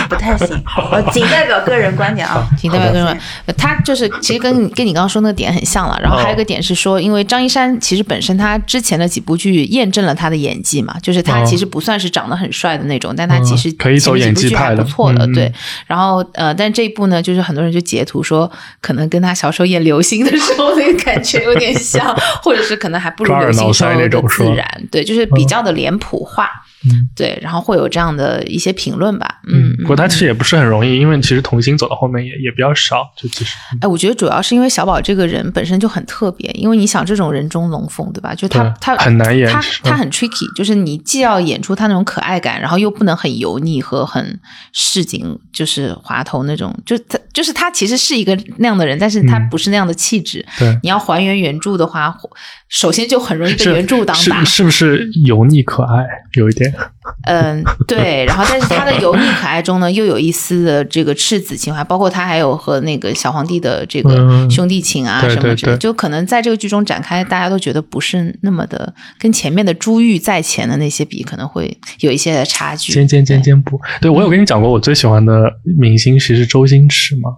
[0.09, 0.49] 不太行。
[0.91, 2.47] 我 仅代表个人观点啊。
[2.59, 5.99] 仅代表个人，观点他就是其实跟你跟你刚刚说那个点很像了。
[6.03, 15.53] 然后还有一个点是说，因为张一山其实本身他之前的几部剧验证了他的演技嘛，就是他哦其实不算是长得很帅的那种，但他其实嗯可以走前面几部剧不错的，嗯对。
[15.87, 18.51] 然后呃，但这一部呢，就是很多人就截图说，
[18.81, 26.51] 可能跟他小时候演流星的时候那个感觉有点像，或者是可能还不如流星挠腮时候的那种自然，对，就是比较的脸谱化。
[26.85, 38.35] 嗯对，然后会有这样的一些评论吧，嗯，不过它其实也不是很容易，因为其实童星走到后面也也比较少，就其实哎，我觉得主要是因为小宝这个人本身就很特别，因为你想这种人中龙凤，对吧？
[38.35, 44.32] 就他他很难演他他很 tricky，就是你既要演出他那种可爱感，然后又不能很油腻和很
[44.73, 50.45] 市井，就是滑头那种，就他就是他其实是一个那样的人，但是他嗯不是那样的气质。
[50.59, 50.79] 对。
[50.83, 52.17] 你要还原原著的话，
[52.69, 54.53] 首先就很容易被原著当打是。
[54.53, 56.73] 是不是油腻可爱有一点？
[57.25, 72.93] 嗯，对，然后但是他的油腻可爱中呢，又有一丝的这个赤子情怀，包括他还有和那个小皇帝的这个嗯兄弟情啊什么之类的，对就可能在这个剧中展开，大家都觉得不是那么的跟前面的珠玉在前的那些比，可能会有一些的差距。
[72.93, 73.81] 尖尖尖尖不？
[74.01, 77.31] 对我有跟你讲过，我最喜欢的明星其实是周星驰嘛。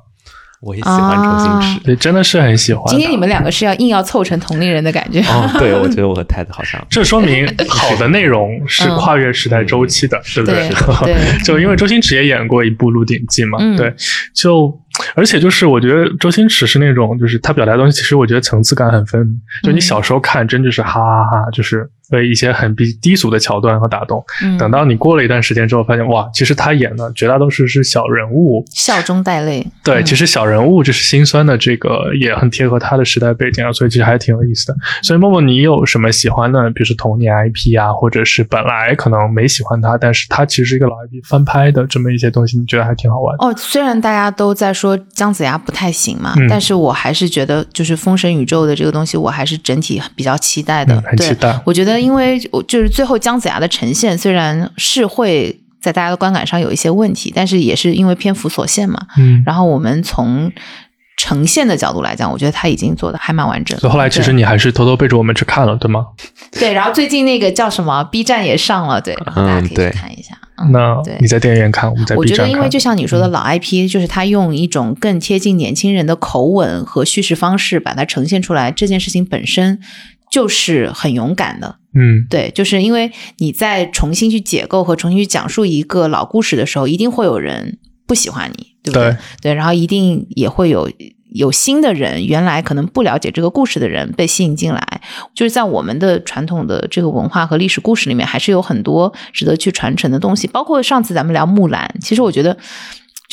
[0.64, 1.80] 我也喜欢周星驰。
[1.84, 2.84] 对，真的是很喜欢。
[2.88, 5.20] 今天你们两个是要硬要凑成同龄人的感觉。
[5.22, 6.84] 哦，对，我觉得我和 太子好像。
[6.88, 10.68] 这说明好的内容是跨越时代周期的，对不对？
[11.04, 13.94] 对， 就因为周星驰也演过一部《鹿鼎记》嘛，嗯对，
[14.34, 14.72] 就
[15.14, 19.40] 而且就是我觉得周星驰是那种，就是他表达的东西，其实我觉得层次感很分明。
[19.62, 24.24] 就你小时候看，真就是哈哈哈，就是被一些很低低俗的桥段和打动。
[24.42, 29.66] 嗯等到你过了一段时间之后，发现哇，其实他演的绝大多数是小人物，笑中带泪。
[29.82, 34.76] 对，嗯其实小人物就是心酸的，这个也很贴合他的时代背景啊，所以其实还挺有意思的。
[35.02, 43.46] 所以默默，你有什么喜欢的，比如说童年 IP 啊，或者是本来可能没喜欢他，但是他其实是一个老 IP 翻拍的这么一些东西，你觉得还挺好玩的？
[43.46, 50.94] 哦，虽然大家都在说姜子牙不太行嘛，嗯但是我还是觉得，就是封神宇宙的这个东西，我还是整体比较期待的。
[50.94, 58.98] 嗯很期待我觉得，因为我就是最后姜子牙的呈现，虽然是会在大家的观感上有一些问题，但是也是因为篇幅所限嘛。
[59.18, 60.50] 嗯，然后我们从
[61.16, 63.80] 呈现的角度来讲，我觉得他已经做的还蛮完整的。
[63.80, 66.06] 所以后来其实你还是偷偷背着我们去看了，对吗？
[66.52, 70.34] 对，然后最近那个叫什么 B 站也上了，对，然后大家可以看一下。
[70.34, 79.80] 嗯那对你在电影院看，我们在我 B 觉得，因为就像你说的，老 IP 就是他用一种更贴近年轻人的口吻和叙事方式把它呈现出来，这件事情本身
[80.34, 81.76] 就是很勇敢的。
[81.94, 89.16] 嗯，对，就是因为你在重新去解构和重新去讲述一个老故事的时候，一定会有人不喜欢你，对不对？
[89.40, 90.90] 对然后一定也会有。
[91.34, 95.00] 有新的人，原来可能不了解这个故事的人被吸引进来，
[95.34, 100.46] 就是在我们的传统的这个文化和历史故事里面，还是有很多值得去传承的东西。
[100.46, 102.56] 包括上次咱们聊木兰，其实我觉得，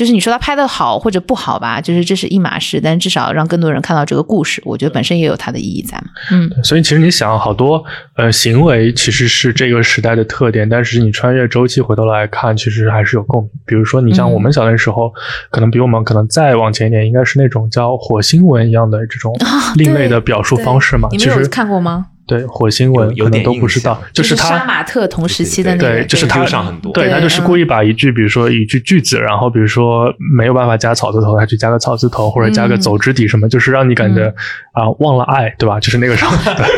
[0.01, 6.05] 就是你说他拍的好或者不好吧，就是这是一码事，但至少让更多人看到这个故事，我觉得本身也有它的意义在嘛。
[6.31, 7.83] 嗯，所以其实你想，好多
[8.15, 13.51] 呃行为其实是这个时代的特点，但是你穿越周期回头来看，其实还是有共鸣。
[13.63, 15.13] 比如说，你像嗯我们小的时候，
[15.51, 19.31] 可能比我们可能再往前一点，应该是那种叫火星文一样的这种
[19.75, 21.09] 另类的表述方式嘛。
[21.11, 22.07] 你们有看过吗？
[22.31, 34.33] 对火星文可能有有点都不知道印象，就是他杀马特同时期的那个，对，就是他对上很多对对他就是故意把一句，比如说一句句子，然后比如说没有办法加草字头，他去加个草字头，或者加个嗯走之底什么，就是让你感觉
[34.71, 35.79] 啊、忘了爱，对吧？
[35.79, 36.33] 就是那个时候，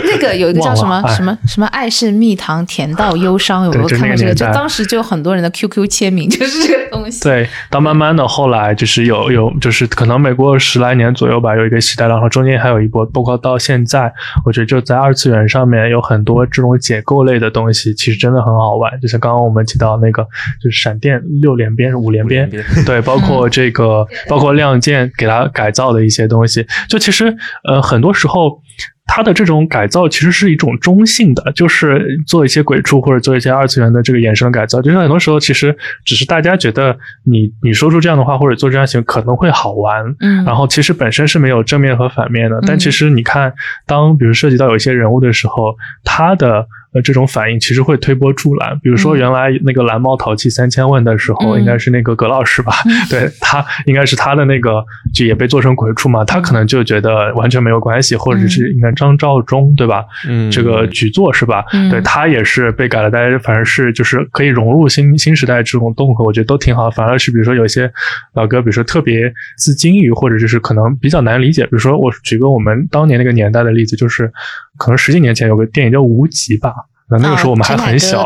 [0.06, 4.34] 那个有一个叫什么什么什么爱是蜜糖，甜到忧伤，有没有看过这个？
[4.34, 7.22] 就当时就有很多人的 QQ 签名就是这个东西。
[7.22, 14.12] 对，到慢慢的后来就是有有就是可能每过十来年左右吧，有一个时代，然后中间还有一波，包括到现在，
[14.46, 19.00] 我觉得就在二次元上面有很多这种解构类的东西，其实真的很好玩。
[19.00, 20.24] 就像刚刚我们提到那个，
[20.62, 28.62] 就是闪电六连鞭、五连鞭五连鞭，对，包括这个，包括亮剑给它改造的一些东西，就其实呃很多时候。
[29.06, 34.82] 它的这种改造其实是一种中性的，就是做一些鬼畜或者做一些二次元的这个衍生改造。
[34.82, 42.60] 就像很多时候其实只是大家觉得你你说出这样的话或者做这样行为可能会好玩，嗯，然后其实本身是没有正面和反面的。
[42.66, 43.54] 但嗯其实你看，
[43.86, 48.78] 当比如涉及到有一些人物的时候，他的呃这种反应其实会推波助澜。
[48.82, 52.74] 比如说嗯原来那个蓝猫淘气三千问的时候，嗯应该是那个葛老师吧？
[53.10, 60.06] 对他应该是他的那个就也被做成鬼畜嘛，他可能就觉得完全没有关系，或者是应该张召忠对吧？
[60.28, 61.64] 嗯这个举作是吧？
[61.74, 66.90] 嗯对他也是被改了，大家反而是就是可以融入新新时代这种动和，我觉得都挺好。
[66.92, 67.92] 反而是比如说有一些
[68.34, 71.64] 老哥，比如说特别自金于，或者就是可能比较难理解。
[71.64, 74.32] 比如说我举个我们当年那个年代的例子，就是
[74.78, 76.74] 可能十几年前有个电影叫《无极》吧。
[77.10, 78.26] 那那个时候我们还很小，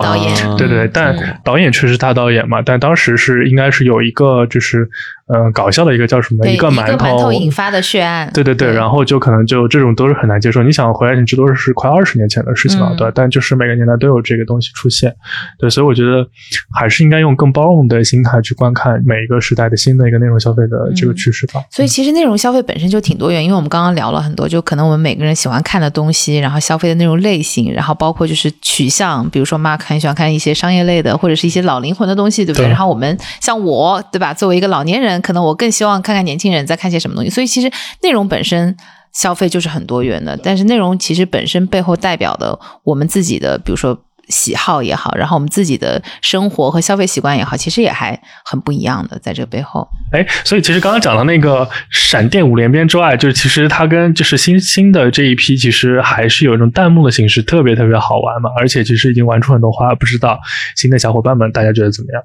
[0.58, 1.38] 对对但嗯。
[1.44, 4.90] 导演确实是大导演嘛，但当时是应该是有一个就是
[5.28, 10.64] 呃搞笑的一个叫什么一个馒馒头引发的血案，对对对，然后就可能就这种都是很难接受。
[10.64, 13.12] 你想回来，你这都是快二十年前的事情了，嗯对。
[13.14, 15.14] 但就是每个年代都有这个东西出现，
[15.60, 16.28] 对，所以我觉得
[16.74, 21.62] 还是应该用更包容的心态去观看每一个时代的新的一个内容消费的这个趋势吧。
[21.72, 32.66] 所以其实内容消费本身就挺多元，因为我们刚刚聊了很多，就可能我们每个人喜欢看的东西，然后消费的内容类型，然后包括就是取向，比如说 Mark 很喜欢看一些商业类的，或者是一些老灵魂的东西，对不对？
[32.66, 34.34] 对然后我们像我，对吧？
[34.34, 37.30] 作为一个老年人，可能我更希望看看年轻人在看些什么东西。
[37.30, 38.76] 所以其实内容本身。
[39.14, 49.88] 消费就是很多元的，但是内容其实本身背后代表的我们自己的，比如说喜好也好，然后我们自己的生活和消费习惯也好，其实也还很不一样的，在这个背后。
[50.12, 58.50] 哎，所以其实刚刚讲到那个闪电五连鞭之外，就是其实它跟就是新新的这一批，其实还是有一种弹幕的形式，特别特别好玩嘛。
[58.58, 60.40] 而且其实已经玩出很多花，不知道
[60.76, 62.24] 新的小伙伴们大家觉得怎么样？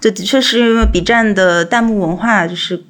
[0.00, 2.82] 这的确是因为 B 站的弹幕文化就是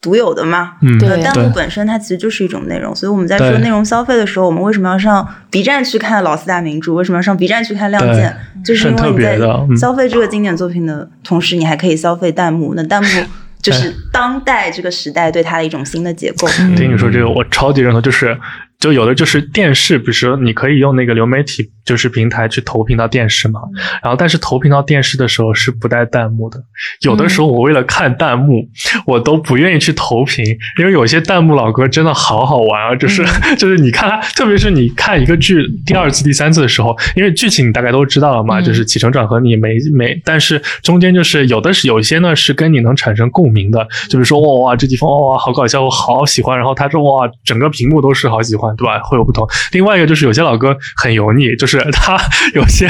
[0.00, 0.72] 独有的嘛。
[0.82, 6.94] 嗯，弹幕本身它其实就是一种内容，所以我们在说内容消费的时候，我们为什么要上 B 站去看老四大名著？
[6.94, 8.36] 为什么要上 B 站去看《亮剑》？
[8.66, 9.38] 就是因为你在
[9.76, 12.74] 消费这个经典作品的同时，你还可以消费弹幕。
[12.74, 13.08] 那弹幕
[13.60, 16.48] 就是当代这个时代对它的一种新的结构。
[16.76, 18.38] 听你说这个，我超级认同，就是。
[18.80, 23.60] 就有的就是电视，比如说你可以用那个流媒体就是平台去投屏到电视嘛，
[24.02, 26.58] 然后但是投屏到电视的时候是不带弹幕的。
[27.02, 28.66] 有的时候我为了看弹幕，
[29.06, 30.42] 我都不愿意去投屏，
[30.78, 33.22] 因为有些弹幕老哥真的好好玩啊，就是
[33.58, 48.69] 就是你看，特别是你看一个剧第二次、第三次的时候，因为剧情你大概都知道了嘛，就是起承转合你没没，但是中间就是有的是有些呢是跟你能产生共鸣的，就比如说哇哇这地方哇哇好搞笑，我好喜欢，然后他说哇整个屏幕都是好喜欢。
[48.76, 49.00] 对吧？
[49.02, 49.46] 会有不同。
[49.72, 52.18] 另外一个就是有些老歌很油腻，就是 他
[52.54, 52.88] 有些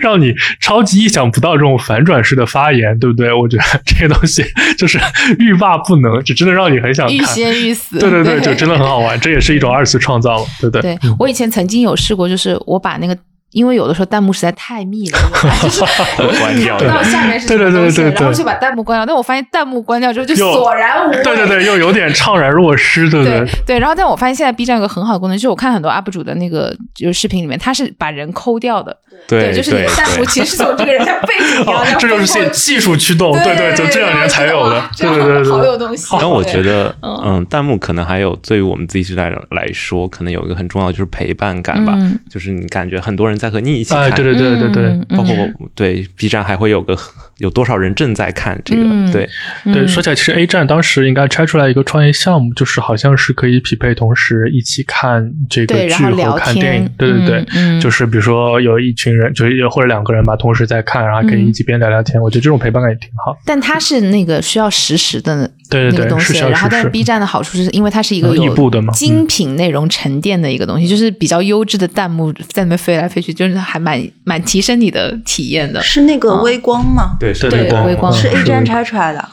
[0.00, 3.32] 让你超级意想不到这种反转式的发言，对不对？
[3.32, 4.44] 我觉得 这些东西
[4.76, 4.98] 就是
[5.38, 7.16] 欲罢不能，就真的让你很想看。
[7.16, 7.98] 欲仙欲死。
[7.98, 10.96] 对对对， 就真的很好玩，这也是一种二次创造，对不对？
[10.96, 13.16] 对我以前曾经有试过，就是我把那个。
[13.52, 15.18] 因为有的时候弹幕实在太密了，
[15.62, 15.80] 就是
[16.38, 19.04] 关掉，不知道下面是什么东西，然后就把弹幕关掉。
[19.04, 23.44] 但我发现弹幕关掉之后就索然无味，对对对，又有点怅然若失，对不对？
[23.66, 23.78] 对。
[23.78, 28.96] 然后，但我发现现在 B 站有个很好的功能，就是我看很多 UP 主的那个就是视频里面，他是把人抠掉的。
[29.26, 36.16] 对，就是你的弹幕其实是从这个人的背景一样，这就是技术驱动，对对，就这两年才有的，对对对，好有东西。
[36.18, 41.98] 但我觉得，嗯，弹幕可能还有对于我们自己时代来说，可能有一个很重要就是陪伴感吧，
[42.30, 46.96] 就是你感觉很多人在和你一起看，对对对对对，包括我对 B 站还会有个。
[47.40, 48.82] 有多少人正在看这个？
[49.10, 49.26] 对
[49.72, 56.90] 对，说起来，其实 A 站当时应该拆出来一个创业项目，就是好像是可以匹配同时一起看这个剧和看电影。
[56.98, 62.20] 对对对，就是比如说有一群人，就是或者两个人吧，同时在看，然后可以一起边聊聊天。
[62.20, 63.34] 我觉得这种陪伴感也挺好。
[63.46, 68.54] 但它是那个需要实时的对对对东西，然后但是 B 站的好处是因为它是一个有
[68.92, 75.80] 精品内容沉淀的一个东西，就是比较优质的弹幕在那边飞来飞去，就是还蛮蛮提升你的体验的。
[75.82, 77.16] 是那个微光吗？
[77.18, 77.32] 对。
[77.32, 79.28] 对，微光是 A 站拆出来的。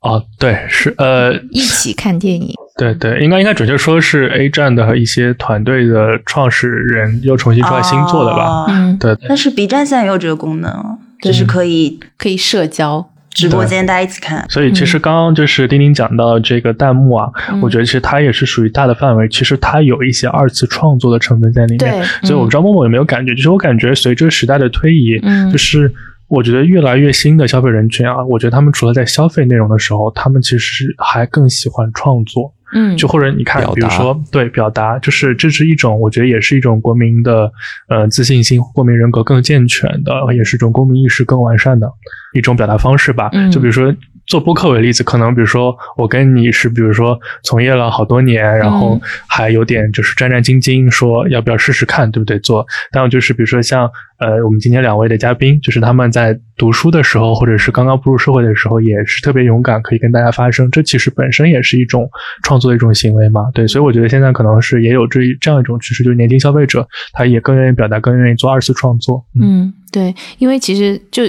[0.00, 2.54] 哦，对，是呃，一起看电影。
[2.76, 8.66] 对对，应该应该准确说是 A 站的一些团队的创始人又重新出来新做的吧？
[8.68, 9.16] 嗯，对。
[9.26, 14.44] 但是 B 站现在也有这个功能，就是可以可以社交直播间大家一起看。
[14.48, 17.30] 所以其实刚刚就是丁丁讲到这个弹幕啊，
[17.62, 22.04] 我觉得其实它也是属于大的范围，其实它有一些二次创作的成分在里面。
[22.22, 25.92] 所以我不知道默默有没有感觉，就是我感觉随着时代的推移，嗯，就是。
[26.28, 32.52] 我觉得越来越新的消费人群啊，我觉得他们除了在消费内容的时候，他们其实还更喜欢创作。
[32.76, 37.50] 嗯，就或者你看，比如说对表达，就是这是一种，我觉得也是一种国民的
[37.88, 41.90] 呃自信心、国民人格更健全的，也是一种公民意识更完善的
[42.34, 43.30] 一种表达方式吧。
[43.50, 43.92] 就比如说。
[44.26, 52.36] 做播客为例子，可能比如说我跟你是，比如说从业了好多年，然后还有点就是战战兢兢，说要不要试试看，对不对？
[52.40, 62.08] 做，但有就是比如说像呃，我们今天两位的嘉宾，就是他们在读书的时候，或者是刚刚步入社会的时候，也是特别勇敢，可以跟大家发声，这其实本身也是一种
[62.42, 63.42] 创作的一种行为嘛。
[63.52, 69.24] 对，所以我觉得现在可能是也有这这样一种趋势，就是年轻消费者他也更愿意表达，更愿意做二次创作。
[69.40, 69.72] 嗯。
[69.92, 71.22] 对，因为其实就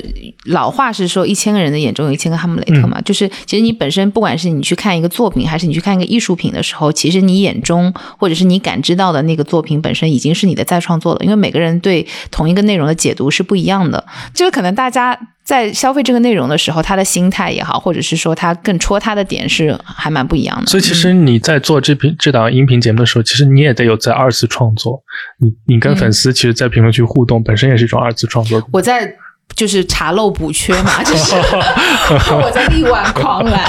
[0.46, 3.00] 老话是说，一千个人的眼中有一千个哈姆雷特嘛。
[3.02, 11.22] 就是其实你本身不管是你去看一个作品，还是你去看一个艺术品的时候，其实你眼中或者是你感知到的那个作品本身已经是你的再创作了。
[11.24, 15.18] 因为每个人对同一个内容的解读是不一样的，就是可能大家。
[15.48, 20.66] 在消费这个内容的时候，他的心态也好，或者是说他更戳他的点是还蛮不一样的。
[20.66, 25.02] 所以其实你在做这频这档音频节目的时候，其实你也得有在二次创作。
[25.40, 28.62] 你你跟粉丝其实，在评论区互动本身也是一种二次创作。
[28.74, 29.16] 我在。
[29.58, 31.34] 就是查漏补缺嘛，就是
[32.32, 33.60] 我在力挽狂澜，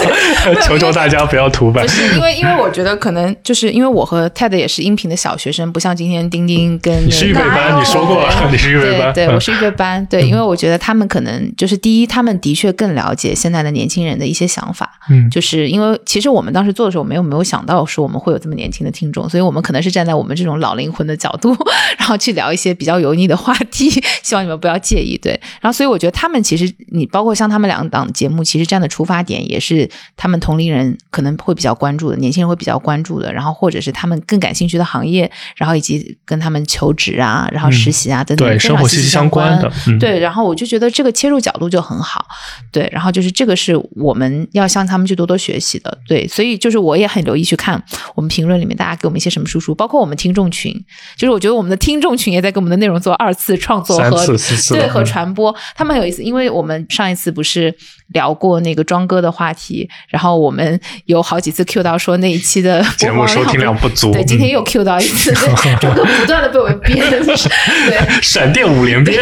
[0.64, 1.84] 求求大家不要涂版。
[1.84, 21.54] 不是因为，因为我觉得可能就是因为我和 Ted 也是音频的小学生，不像今天丁丁跟你是预备班，你说过你是预备班，对我是预备班，对，因为我觉得他们可能就是第一，他们的确更了解现在的年轻人的一些想法，嗯，就是因为其实我们当时做的时候，没有没有想到说我们会有这么年轻的听众，所以我们可能是站在我们这种老灵魂的角度，
[21.98, 23.90] 然后去聊一些比较油腻的话题，
[24.22, 25.20] 希望你们不要介意。
[25.26, 40.20] 对，然后所以我觉得他们其实，你包括像他们两档节目，其实这样的出发点也是他们同龄人可能会比较关注的，年轻人会比较关注的，然后或者是他们更感兴趣的行业，然后以及跟他们求职啊，然后实习啊等等，对生活息息相关的，对。
[40.20, 42.24] 然后我就觉得这个切入角度就很好，
[42.70, 42.88] 对。
[42.92, 46.28] 然后就是这个是我们要向他们去多多学习的，对。
[46.28, 47.82] 所以就是我也很留意去看
[48.14, 50.72] 我们评论里面大家给我们一些什么输出，包括我们听众群，
[51.16, 54.24] 就是我觉得我们的听众群也在给我们的内容做二次创作和
[54.68, 55.05] 对和。
[55.06, 57.74] 传播他们很有意思，因为我们上一次不是
[58.08, 65.32] 聊过那个庄哥的话题，然后后我们有好几次 Q 到说那一期的 节目收听量不足，对，今天又 Q 到一次，
[65.80, 69.16] 庄哥不断的被我们编， 对，闪电五连鞭。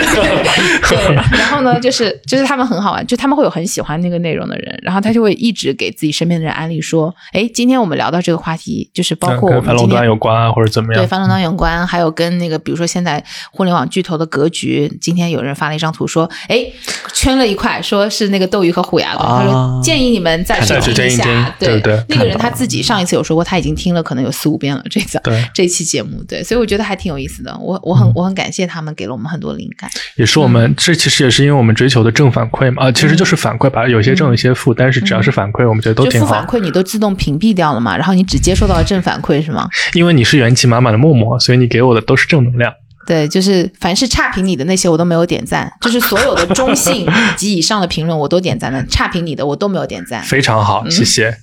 [0.88, 11.02] 对，然后呢，就是 就是他们很好玩，就他们会有很喜欢那个内容的人，然后他就会一直给自己身边的人安利说，哎，今天我们聊到这个话题，就是包括我们反垄断有关啊，或者怎么样？
[11.02, 13.22] 对，反垄断有关，还有跟那个比如说现在
[13.52, 16.64] 互联网巨头的格局，今天有人发了一张图说，哎，
[17.12, 25.20] 圈了一块，说是那个斗鱼和虎牙的，他说建议你们再去听一下，对对，那个人他自己上一次有说过，他已经听了可能有四五遍了，这次
[25.52, 36.26] 这期节目，对，所以我觉得还挺有意思的，我我很我很感谢他们给了我们很多灵感，也是我们这其实也是因为我们追求的正反馈嘛，啊，其实就是反馈吧，有些正有些负，但是只要是反馈，我们觉得都挺好。
[36.26, 39.68] 负反馈你都自动屏蔽掉了嘛，然后你只接受到了正反馈是吗？
[39.94, 42.72] 因为你是元气满满的默默，所以你给我的都是正能量。
[43.06, 50.22] 对，就是凡是差评你的那些我都没有点赞， 就是所有的中性及以上的评论我都点赞了，差评你的我都没有点赞。
[50.22, 51.34] 非常好，谢谢，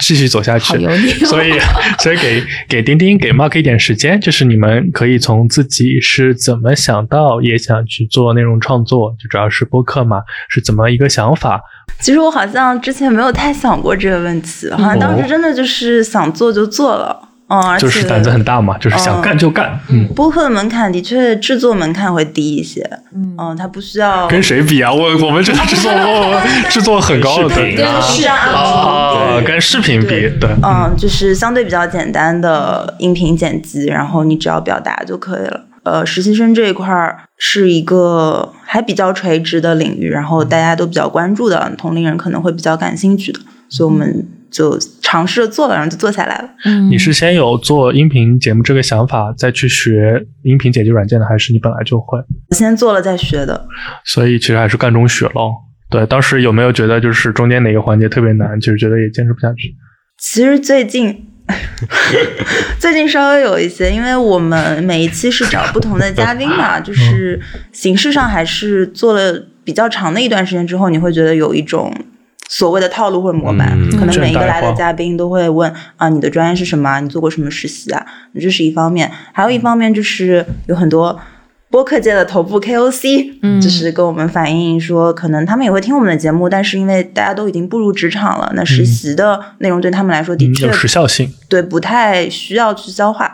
[0.00, 0.64] 继续走下去。
[0.72, 1.10] 好油腻。
[1.24, 1.52] 所以，
[1.98, 11.60] 所以给给钉钉给 Mark 一点时间，就是你们可以从自己是怎么想到也想去做内容创作，就主要是播客嘛，是怎么一个想法？
[11.98, 17.29] 其实我好像之前没有太想过这个问题，好像当时真的就是想做就做了。
[17.50, 19.76] 嗯，就是胆子很大嘛，就是想干就干。
[19.88, 22.88] 嗯，播客的门槛的确制作门槛会低一些。
[23.12, 24.92] 嗯，它不需要跟谁比啊？
[24.92, 25.92] 我我们这个制作
[26.70, 30.48] 制作很高的，跟视频啊，跟视频比，对。
[30.62, 35.62] 嗯，就是相对比较简单的音频剪辑，然后你只要表达就可以了。
[35.82, 44.24] 呃，实习生这一块儿是一个还比较垂直的领域，然后大家都比较关注的，同龄人可能会比较感兴趣的，所以我们。
[44.50, 46.50] 就尝试着做了，然后就做下来了。
[46.90, 52.18] 你是先有做音频节目这个想法，再去学音频剪辑软件的，还是你本来就会？
[52.50, 53.68] 先做了再学的。
[54.04, 55.52] 所以其实还是干中学咯。
[55.88, 59.74] 对，当时有没有觉得就是中间哪个环节特别难，就是觉得也坚持不下去？
[60.18, 61.26] 其实最近，
[62.78, 67.40] 最近稍微有一些，因为我们每一期是找不同的嘉宾嘛， 就是
[67.72, 71.92] 形式上还是做了比较长的一段时间之后，你会觉得有一种。
[72.52, 76.98] 所谓的套路或者模板，可能每一个来的嘉宾都会问啊，你的专业是什么？
[76.98, 78.04] 你做过什么实习啊？
[78.34, 81.16] 这是一方面，还有一方面就是有很多
[81.70, 93.32] 播客界的头部 KOC，嗯，就是跟我们反映说，可能他们也会听我们的节目，但是因为大家都已经步入职场了，那实习的内容对他们来说的确有时效性，对，不太需要去消化。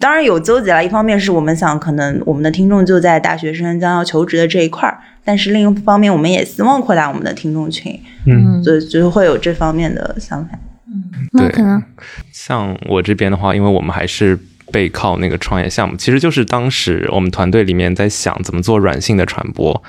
[0.00, 10.56] 当然有纠结了，一方面是我们想，可能我们的听众就在大学生将要求职的这一块儿，但是另一方面，我们也希望扩大我们的听众群，嗯，所以就是会有这方面的想法。
[10.86, 11.82] 嗯，那可能
[12.30, 14.38] 像我这边的话，因为我们还是
[14.70, 19.82] 背靠那个创业项目，其实就是当时我们团队里面在想怎么做软性的传播，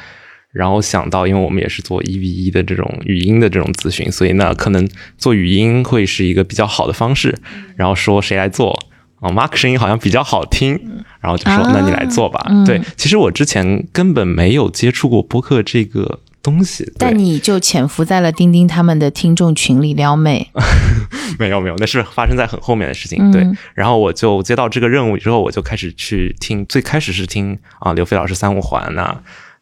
[0.52, 4.90] 然后想到，因为我们也是做一 v 一的这种语音的这种咨询，所以那可能
[5.20, 7.38] 做语音会是一个比较好的方式，
[7.76, 8.76] 然后说谁来做。
[9.20, 10.80] 哦，Mark 声音好像比较好听，
[11.20, 20.50] 然后就说：“那你来做吧。”对，其实我之前根本没有接触过播客这个东西，但你就潜伏在了钉钉他们的听众群里撩妹。
[21.38, 23.32] 没有没有，那是发生在很后面的事情。
[23.32, 29.20] 对，然后我就接到这个任务之后，我就开始去听，最开始是听啊刘飞老师三五环呐。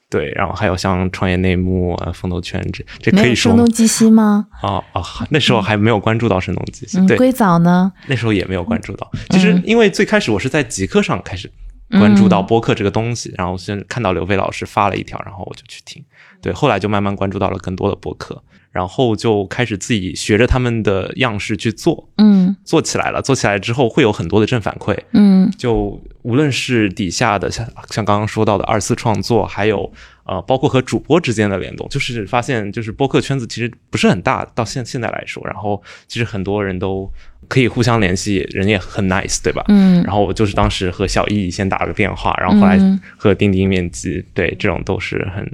[0.10, 4.48] 对，然后还有像创业内幕啊、风投圈这这可以说声东击西吗？
[4.62, 7.06] 啊 啊，那时候还没有关注到声东击西。
[7.06, 7.92] 对，硅藻呢？
[8.08, 9.12] 那时候也没有关注到。
[9.32, 11.52] 其实因为最开始我是在极客上开始
[11.92, 16.04] 关注到播客这个东西，然后先看到刘飞老师发了一条，然后我就去听。
[16.42, 18.42] 对，后来就慢慢关注到了更多的播客。
[18.78, 23.20] 然后就开始自己学着他们的样式去做，嗯，做起来了。
[23.24, 29.92] 做起来之后会有很多的正反馈，嗯，就无论是底下的像像刚刚说到的二次创作，还有
[30.26, 37.12] 呃，包括和主播之间的联动，就是发现就是播客圈子其实不是很大，到现现在来说，然后其实很多人都
[37.48, 39.64] 可以互相联系，人也很 nice，对吧？
[39.70, 42.78] 嗯，然后我就是当时和小易先打了个电话，然后后来
[43.18, 45.52] 和钉钉面基，对，这种都是很。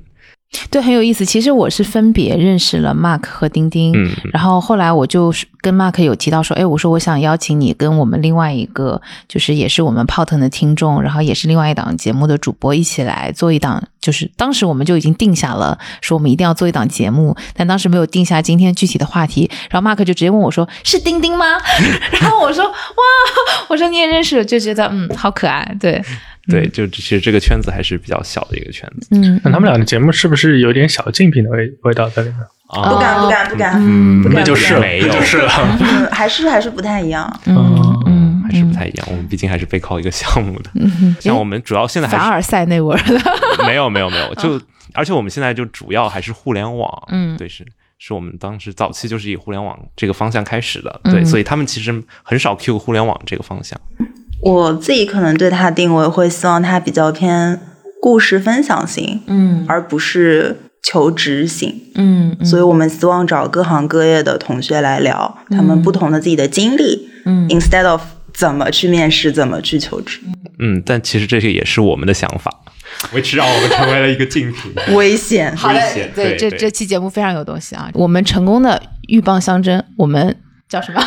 [0.69, 1.25] 对，很有意思。
[1.25, 19.49] 其实我是分别认识了 Mark 和丁丁，嗯，然后后来我就跟 Mark 有提到说，哎，我说我想邀请你跟我们另外一个，就是也是我们泡腾的听众，然后也是另外一档节目的主播一起来做一档，就是当时我们就已经定下了，说我们一定要做一档节目，但当时没有定下今天具体的话题。
[19.69, 21.45] 然后 Mark 就直接问我说：“是丁丁吗？”
[22.21, 22.73] 然后我说：“哇，
[23.69, 26.03] 我说你也认识，就觉得嗯，好可爱。”对。
[26.49, 29.07] 对，就其实这个圈子还是比较小的一个圈子。
[29.11, 32.39] 嗯，那他们俩的节目是不是有点小竞品的味味道在里面？
[32.67, 33.73] 啊，不敢，不敢，不敢。
[33.77, 35.51] 嗯，那就是没有，是了。
[35.79, 37.39] 嗯，还是还是不太一样。
[37.45, 39.07] 嗯嗯，还是不太一样。
[39.09, 40.69] 我们毕竟还是背靠一个项目的。
[41.21, 43.65] 像我们主要现在还凡尔赛那味儿的。
[43.65, 44.59] 没有没有没有，就
[44.93, 47.07] 而且我们现在就主要还是互联网。
[47.09, 47.65] 嗯，对是。
[47.99, 53.79] 是我们当时早期就是以互联网这个方向开始的，对，嗯所以他们其实很少 Q 互联网这个方向。
[54.43, 57.59] 我自己可能对它的定位会希望它比较偏
[58.01, 61.81] 故事分享型，嗯而不是求职型。
[61.95, 68.01] 嗯所以我们希望找各行各业的同学来聊他们不同的自己的经历、嗯 i n s t e a d of
[68.33, 70.19] 怎么去面试，怎么去求职。
[70.59, 72.51] 嗯，但其实这些也是我们的想法
[73.13, 74.73] ，which 让我们成为了一个竞品。
[74.95, 77.89] 危险，好的危险，对，这这期节目非常有东西啊！
[77.93, 80.35] 我们成功的鹬蚌相争，我们
[80.67, 81.01] 叫什么？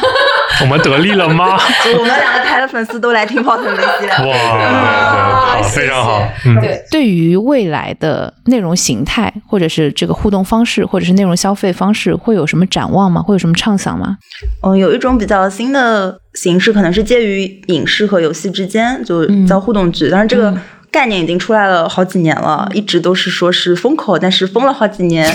[0.62, 1.58] 我们得利了吗？
[1.98, 4.28] 我们两个台的粉丝都来听 Pot 雷西了。
[4.28, 13.20] 哇，好，非常好，嗯，对，对于未来的内容形态，或者是这个互动方式，或者是内容消费方式，会有什么展望吗？
[13.20, 14.16] 会有什么畅想吗？
[14.62, 20.08] 嗯，有一种比较新的形式，可能是介于影视和游戏之间，就叫互动剧。
[20.08, 20.56] 当然，这个
[20.90, 25.30] 概念已经出来了好几年了，一直都是说是风口，但是封了好几年，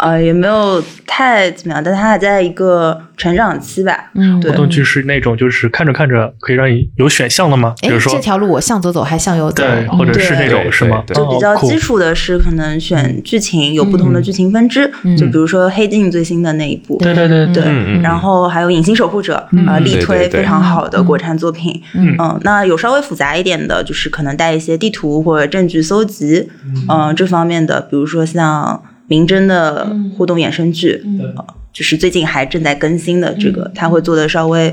[0.00, 4.10] 呃，也没有太怎么样，但他还在一个成长期吧。
[4.14, 7.74] 嗯对互动剧是那种就是看着看着可以让你有选项的吗？
[7.80, 9.62] 比哎，如说这条路我向左走还向右走？
[9.62, 11.04] 对，或者是那种对是吗？
[11.08, 17.64] 就比较基础的是，可能选剧情有不同的剧情分支，就比如说《黑镜》最新的那一部，对对对对，
[18.02, 21.82] 然后还有《隐形守护者》啊、力推非常好的国产作品。
[21.94, 26.48] 嗯那有稍微复杂一点的，就是可能带一些地图或者证据搜集，
[26.88, 34.72] 嗯、这方面的，比如说像明侦的互动衍生剧，呃就是最近还正在更新的这个，它会做的稍微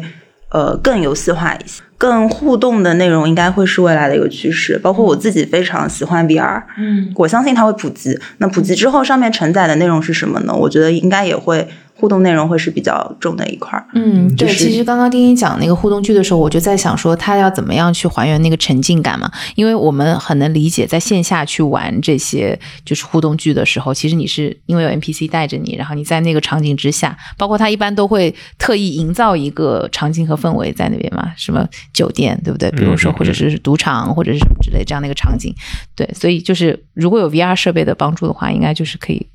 [0.52, 1.82] 呃更游戏化一些。
[1.98, 8.16] 更互动的内容应该会是未来的一个趋势，包括我自己非常喜欢 VR，嗯，我相信它会普及。
[8.38, 10.54] 那普及之后，上面承载的内容是什么呢？
[10.54, 11.68] 我觉得应该也会
[12.00, 13.88] 互动内容会是比较重的一块儿。
[13.94, 19.32] 嗯，对，就是其实刚刚丁丁讲那个互动剧的时候，我就在想说，他要怎么样去还原那个沉浸感嘛？
[19.56, 32.70] 因为我们很能理解，在线下去玩这些就是互动剧的时候，其实你是因为有 NPC 带着你，然后你在那个场景之下，包括他一般都会特意营造一个场景和氛围在那边嘛，什么酒店，对不对？
[32.72, 35.54] 比如说或者是赌场或者是什么之类这样的一个场景，
[35.96, 39.26] 对，所以就是如果有 VR 设备的帮助的话，应该就是可以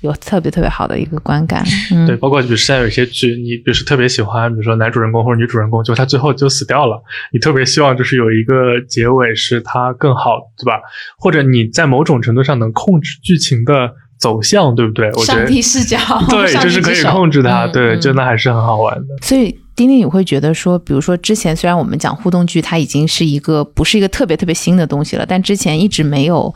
[0.00, 1.64] 有特别特别好的一个观感。
[1.92, 10.80] 嗯，对，包括比如现在有一些剧，你比如说特别喜欢，比如说男主人公或者女主人公，就他最后就死掉了，你特别希望就是有一个结尾是他更好，对吧？
[11.18, 15.08] 或者你在某种程度上能控制剧情的走向，对不对？
[15.12, 15.98] 我觉上帝视角，
[16.30, 19.06] 对，就是可以控制它，嗯对，嗯就那还是很好玩的。
[19.22, 26.52] 所以丁丁，你会觉得说，比如说之前虽然我们讲互动剧，它已经是一个不是一个特别特别新的东西了，但之前一直没有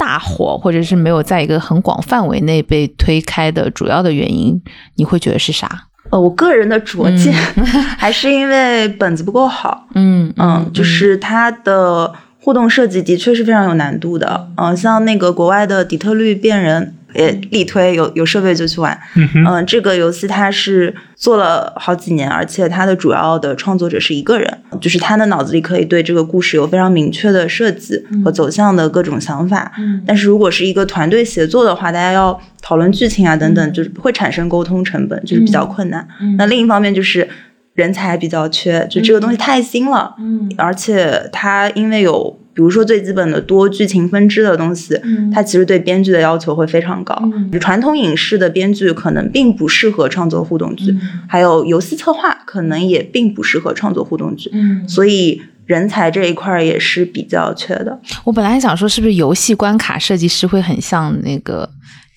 [0.00, 4.58] 大火，或者是没有在一个很广范围内被推开的主要的原因，
[4.96, 5.68] 你会觉得是啥？
[6.08, 7.34] 呃，我个人的拙见、
[8.00, 9.86] 还是因为本子不够好。
[9.94, 14.48] 嗯嗯，就是它的互动设计的确是非常有难度的。
[14.56, 16.94] 嗯、像那个国外的底特律变人。
[17.14, 29.72] 也力推有有设备就去玩，嗯、这个游戏它是做了好几年，而且它的主要的创作者是一个人，就是他的脑子里可以对这个故事有非常明确的设计和走向的各种想法。
[29.78, 30.02] 嗯。
[30.06, 36.06] 但是如果是一个团队协作的话，大家要讨论剧情啊等等，就是会产生沟通成本，就是比较困难。
[36.38, 37.28] 那另一方面就是
[37.74, 40.50] 人才比较缺，就这个东西太新了，嗯。
[40.56, 42.39] 而且它因为有。
[42.52, 45.30] 比如说最基本的多剧情分支的东西，嗯。
[45.32, 47.16] 它其实对编剧的要求会非常高。
[47.60, 50.94] 传统影视的编剧可能并不适合创作互动剧，
[51.28, 58.00] 还有游戏策划可能也并不适合创作互动剧，嗯，所以人才这一块儿也是比较缺的。
[58.24, 61.68] 我本来还想说，是不是游戏关卡设计师会很像那个，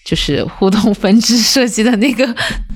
[0.03, 2.27] 就是互动分支设计的那个，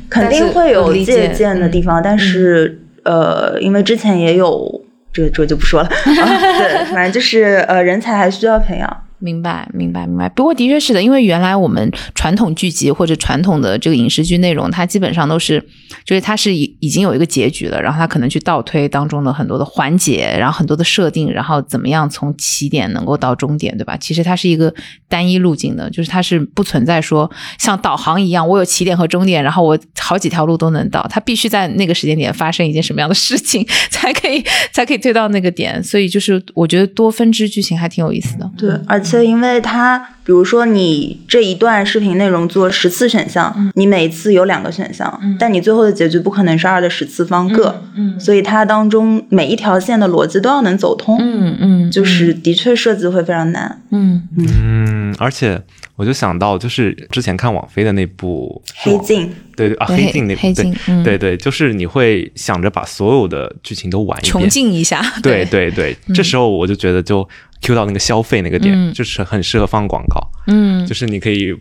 [0.07, 4.85] 肯定会有借鉴的地方，但是、呃，因为之前也有
[5.17, 9.03] 这这就不说了， 啊、对，反正就是呃，人才还需要培养。
[9.19, 10.29] 明白，明白，明白。
[10.29, 15.59] 不过的确是的，因为原来我们传统剧集或者传统的这个影视剧内容，它基本上都是，
[16.05, 23.97] 就是它是已已经有一个结局了，然后它可能去倒推当中的很多的环节，然后很多的设定，然后怎么样从起点能够到终点，对吧？
[23.97, 24.73] 其实它是一个
[25.07, 35.83] 单一路径的，就是它是不存在说像导航一样，我有起点和终点，然后我好几条路都能到，它必须在那个时间点发生一件什么样的事情， 才可以才可以推到那个点。
[35.83, 38.51] 所以就是我觉得多分支剧情还挺有意思的。
[38.57, 51.17] 对，而且且因为它，比如说你这一段视频内容做十次选项，你每次有两个选项，但你最后的结局不可能是二的十次方个，嗯所以它当中每一条线的逻辑都要能走通。
[51.19, 53.81] 嗯嗯嗯，就是的确设计会非常难。
[53.91, 55.61] 嗯嗯，而且
[55.95, 67.27] 我就想到，就是之前看网飞的那部黑镜，对对啊，黑镜那部，黑镜对、嗯对对，就是你会想着把所有的剧情都玩一遍，穷尽一下，对对对，这时候我就觉得就
[67.61, 71.53] Q 到那个消费那个点，嗯就是很适合放广告，嗯就是你可以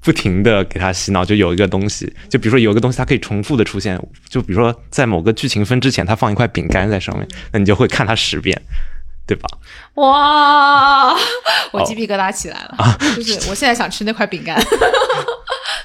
[0.00, 8.60] 不停的给他洗脑，就有一个东西，就比如说有一个东西它可以重复的出现，就比如说在某个剧情分之前，它放一块饼干在上面，那你就会看它十遍。
[9.24, 9.48] 对吧？
[9.94, 11.14] 哇，
[11.70, 14.60] 我哦鸡皮疙瘩起来了，啊就是我现在想吃那块饼干。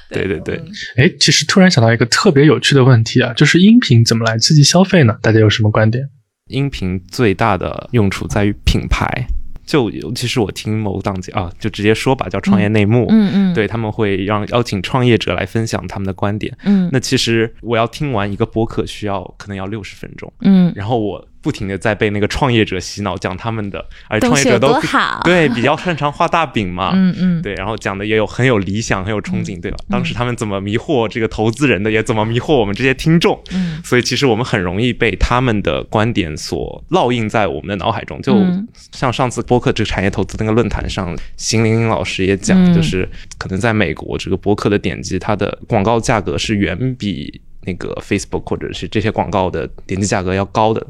[0.09, 0.61] 对对对，
[0.95, 5.17] 哎，其实突然想到一个特别有趣的问题啊，就是音频怎么来刺激消费呢？
[5.21, 6.07] 大家有什么观点？
[6.47, 9.27] 音频最大的用处在于品牌，
[9.65, 16.57] 就尤其是我听某档节啊，就直接说吧，叫创业内幕，嗯嗯，对他们会让邀请创业者来分享他们的观点。
[16.63, 16.89] 嗯。
[16.91, 24.77] 那其实我要听完一个播客需要可能要六十分钟，嗯，然后我不停的在被那个创业者洗脑，讲他们的，而创业者都
[25.23, 29.77] 对比较擅长画大饼嘛， 嗯嗯，对，然后讲的也有很有理想，很有憧憬，对吧？
[29.89, 33.81] 当时他们怎么迷惑这个投资人的，也怎么迷惑我们这些听众，嗯。
[33.81, 38.21] 所以其实我们很容易被他们的观点所烙印在我们的脑海中。
[38.21, 38.67] 就嗯。
[38.91, 42.75] 像上次播客这个产业投资那个论坛上，邢玲玲老师也讲，嗯。
[42.75, 50.85] 就是可能在美国这个播客的点击，它的广告价格是远比那个 Facebook 或者是这些广告的点击价格要高的。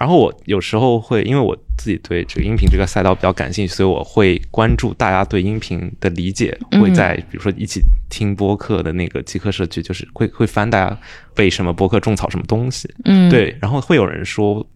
[0.00, 6.80] 然后我有时候会，因为我自己对这个音频这个赛道比较感兴趣，所以我会关注大家对音频的理解，嗯。
[6.80, 10.98] 会在比如说一起听播客的那个极客社区，就是会会翻大家
[11.34, 14.66] 被什么播客种草什么东西，嗯，对，然后会有人说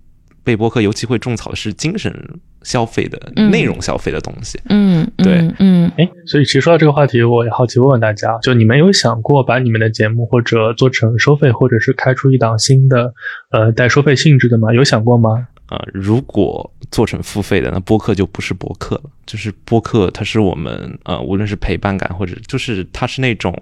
[0.45, 2.15] 被播客尤其会种草的是精神
[2.63, 13.13] 消费的、嗯内容消费的东西，嗯，嗯对嗯嗯哎，所以其实说到这个话题，我也好奇问问大家，就你们有想过把你们的节目或者做成收费，或者是开出一档新的
[13.51, 14.73] 呃带收费性质的吗？
[14.73, 15.49] 有想过吗？
[15.71, 19.03] 呃，如果做成付费的，那播客就不是播客了。
[19.25, 23.59] 就是播客，它是我们呃，无论是陪伴感，或者就是它是那种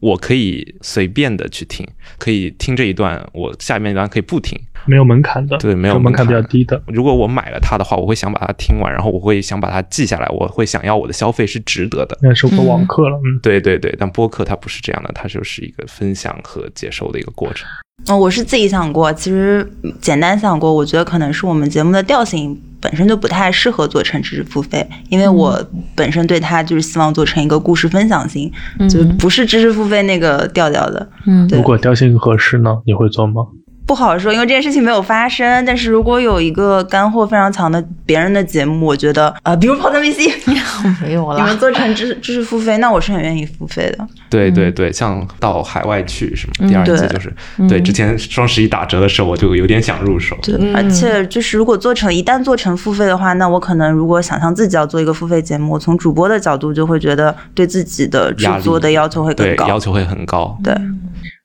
[0.00, 1.86] 我可以随便的去听，
[2.18, 4.58] 可以听这一段，我下面一段可以不听。
[4.86, 6.82] 没有门槛的，对没有门槛比较低的。
[6.86, 12.18] 如果我买了它的话，我会想把它听完，然后我会想把它记下来，我会想要我的消费是值得的。
[12.22, 17.68] 那是个网课了，嗯，对对对，但播客它不是这样的，它就是一个分享和接收的一个过程。
[18.06, 25.62] 嗯，我是自己想过，其实嗯简单想过，我觉得可能是我们节目的调性本身就不太适合做成知识付费，因为我
[25.94, 28.50] 本身对它就是希望做成一个故事分享型，
[28.88, 31.08] 就不是知识付费那个调调的。
[31.26, 33.46] 嗯如果调性合适呢，你会做吗？
[33.90, 35.64] 不好说，因为这件事情没有发生。
[35.64, 40.30] 但是如果有一个干货非常强的别人的节目，我觉得呃，比如跑团 VC，
[41.02, 44.06] 没有了你们做成知识知识付费，那我是很愿意付费的。
[44.30, 47.34] 对对对，像到海外去什么，嗯第二季就是
[47.68, 50.38] 对之前双十一打折的时候，我就有点想入手。
[50.40, 59.66] 对，嗯而且就是如果做成一旦做成付费的话，那我可能如果想象自己要做一个付费节目，我从主播的角度就会觉得对自己的制作的要求会更，高。
[59.66, 60.56] 要求会很高。
[60.62, 60.72] 对，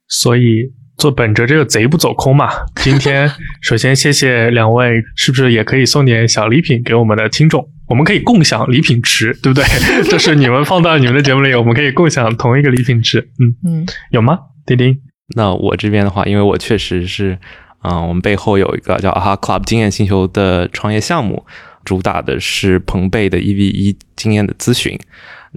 [0.07, 3.29] 所以做本着这个贼不走空嘛，今天
[3.61, 7.67] 首先谢谢两位，是不是也可以送点小礼品给我们的听众？
[7.87, 9.63] 我们可以共享礼品池，对不对？
[10.09, 13.19] 就是你们放到你们的节目里，我们可以共享同一个礼品池。
[13.39, 14.39] 嗯，嗯有吗？
[14.65, 14.97] 丁丁，
[15.35, 17.37] 那我这边的话，因为我确实是，
[17.83, 21.45] 嗯、我们背后有一个叫 AHA Club 经验星球的创业项目，
[21.83, 24.97] 主打的是朋贝的一 v 一经验的咨询。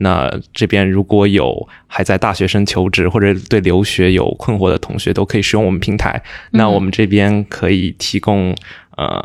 [0.00, 6.22] 那这边如果有还在大学生求职或者对留学有困惑的同学，都可以使用我们平台。
[6.50, 8.54] 那我们这边可以提供
[8.96, 9.20] 呃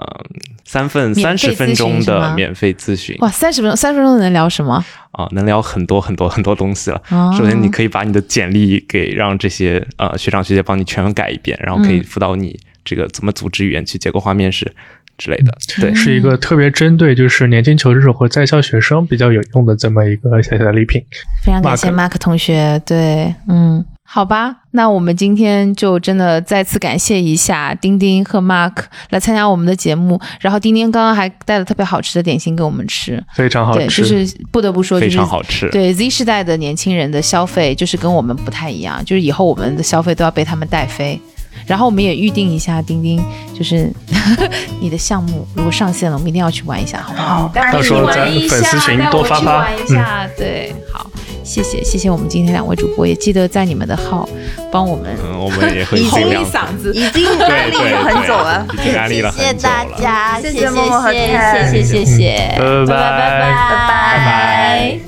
[0.64, 4.84] 三份三十分钟的免费咨询哇，三十分钟，三十分钟能聊什么？
[5.12, 7.02] 啊，能聊很多很多很多东西了。
[7.12, 14.74] 哦首先，你可以把你的简历给让这些呃学长学姐帮你全改一遍，然后可以嗯辅导你这个怎么组织语言去结构化面试
[15.18, 15.54] 之类的。
[15.80, 21.02] 对，是一个特别针对就是年轻求职者或在校学生比较有用的这么一个小小的礼品。
[21.44, 28.74] 非常感谢 Mark 同学，对，嗯，好吧，那我们今天就真的再次感谢一下丁丁和 Mark
[29.10, 35.70] 来参加我们的节目，然后丁丁刚刚还带了特别好吃的点心给我们吃，非常好对，吃，就是不得不说，就非常好吃。
[35.70, 41.20] 对 Z 世代的年轻人的消费就是跟我们不太一样，就是以后我们的消费都要被他们带飞。
[41.66, 43.22] 然后我们也预定一下钉钉，
[43.58, 43.92] 就是
[44.82, 47.40] 你的项目如果上线了，我们一定要去玩一下，好不好？
[47.40, 51.10] 好，到时候在粉丝群多发发去玩一下，对，好，
[51.44, 54.28] 谢谢谢谢我们今天两位主播，也记得在你们的号
[54.72, 56.44] 帮我们嗯，我们也会已 经尽量。
[56.46, 56.94] 嗓子。
[56.94, 58.66] 已经对安利了很久了。
[58.74, 59.98] 已经安利了谢谢很久大了。
[60.02, 61.28] 家，谢谢谢默默和谢
[61.72, 63.52] 谢谢谢谢，拜拜拜拜
[63.88, 65.00] 拜拜。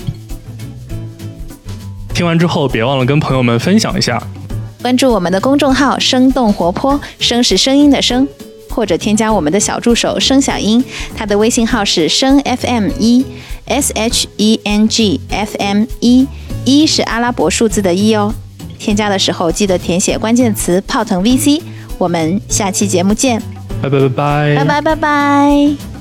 [2.13, 4.21] 听完之后，别忘了跟朋友们分享一下。
[4.85, 8.27] 关注我们的公众号“生动活泼”，声是声音的声，
[8.69, 10.85] 或者添加我们的小助手“声小英”，
[11.17, 13.25] 他的微信号是“声 FM 一
[13.65, 16.27] S H E N G F M 一”，
[16.65, 18.31] 一是阿拉伯数字的一哦。
[18.77, 21.63] 添加的时候记得填写关键词“泡腾 VC”。
[21.97, 23.41] 我们下期节目见，
[23.81, 25.94] 拜拜拜拜，拜拜拜拜。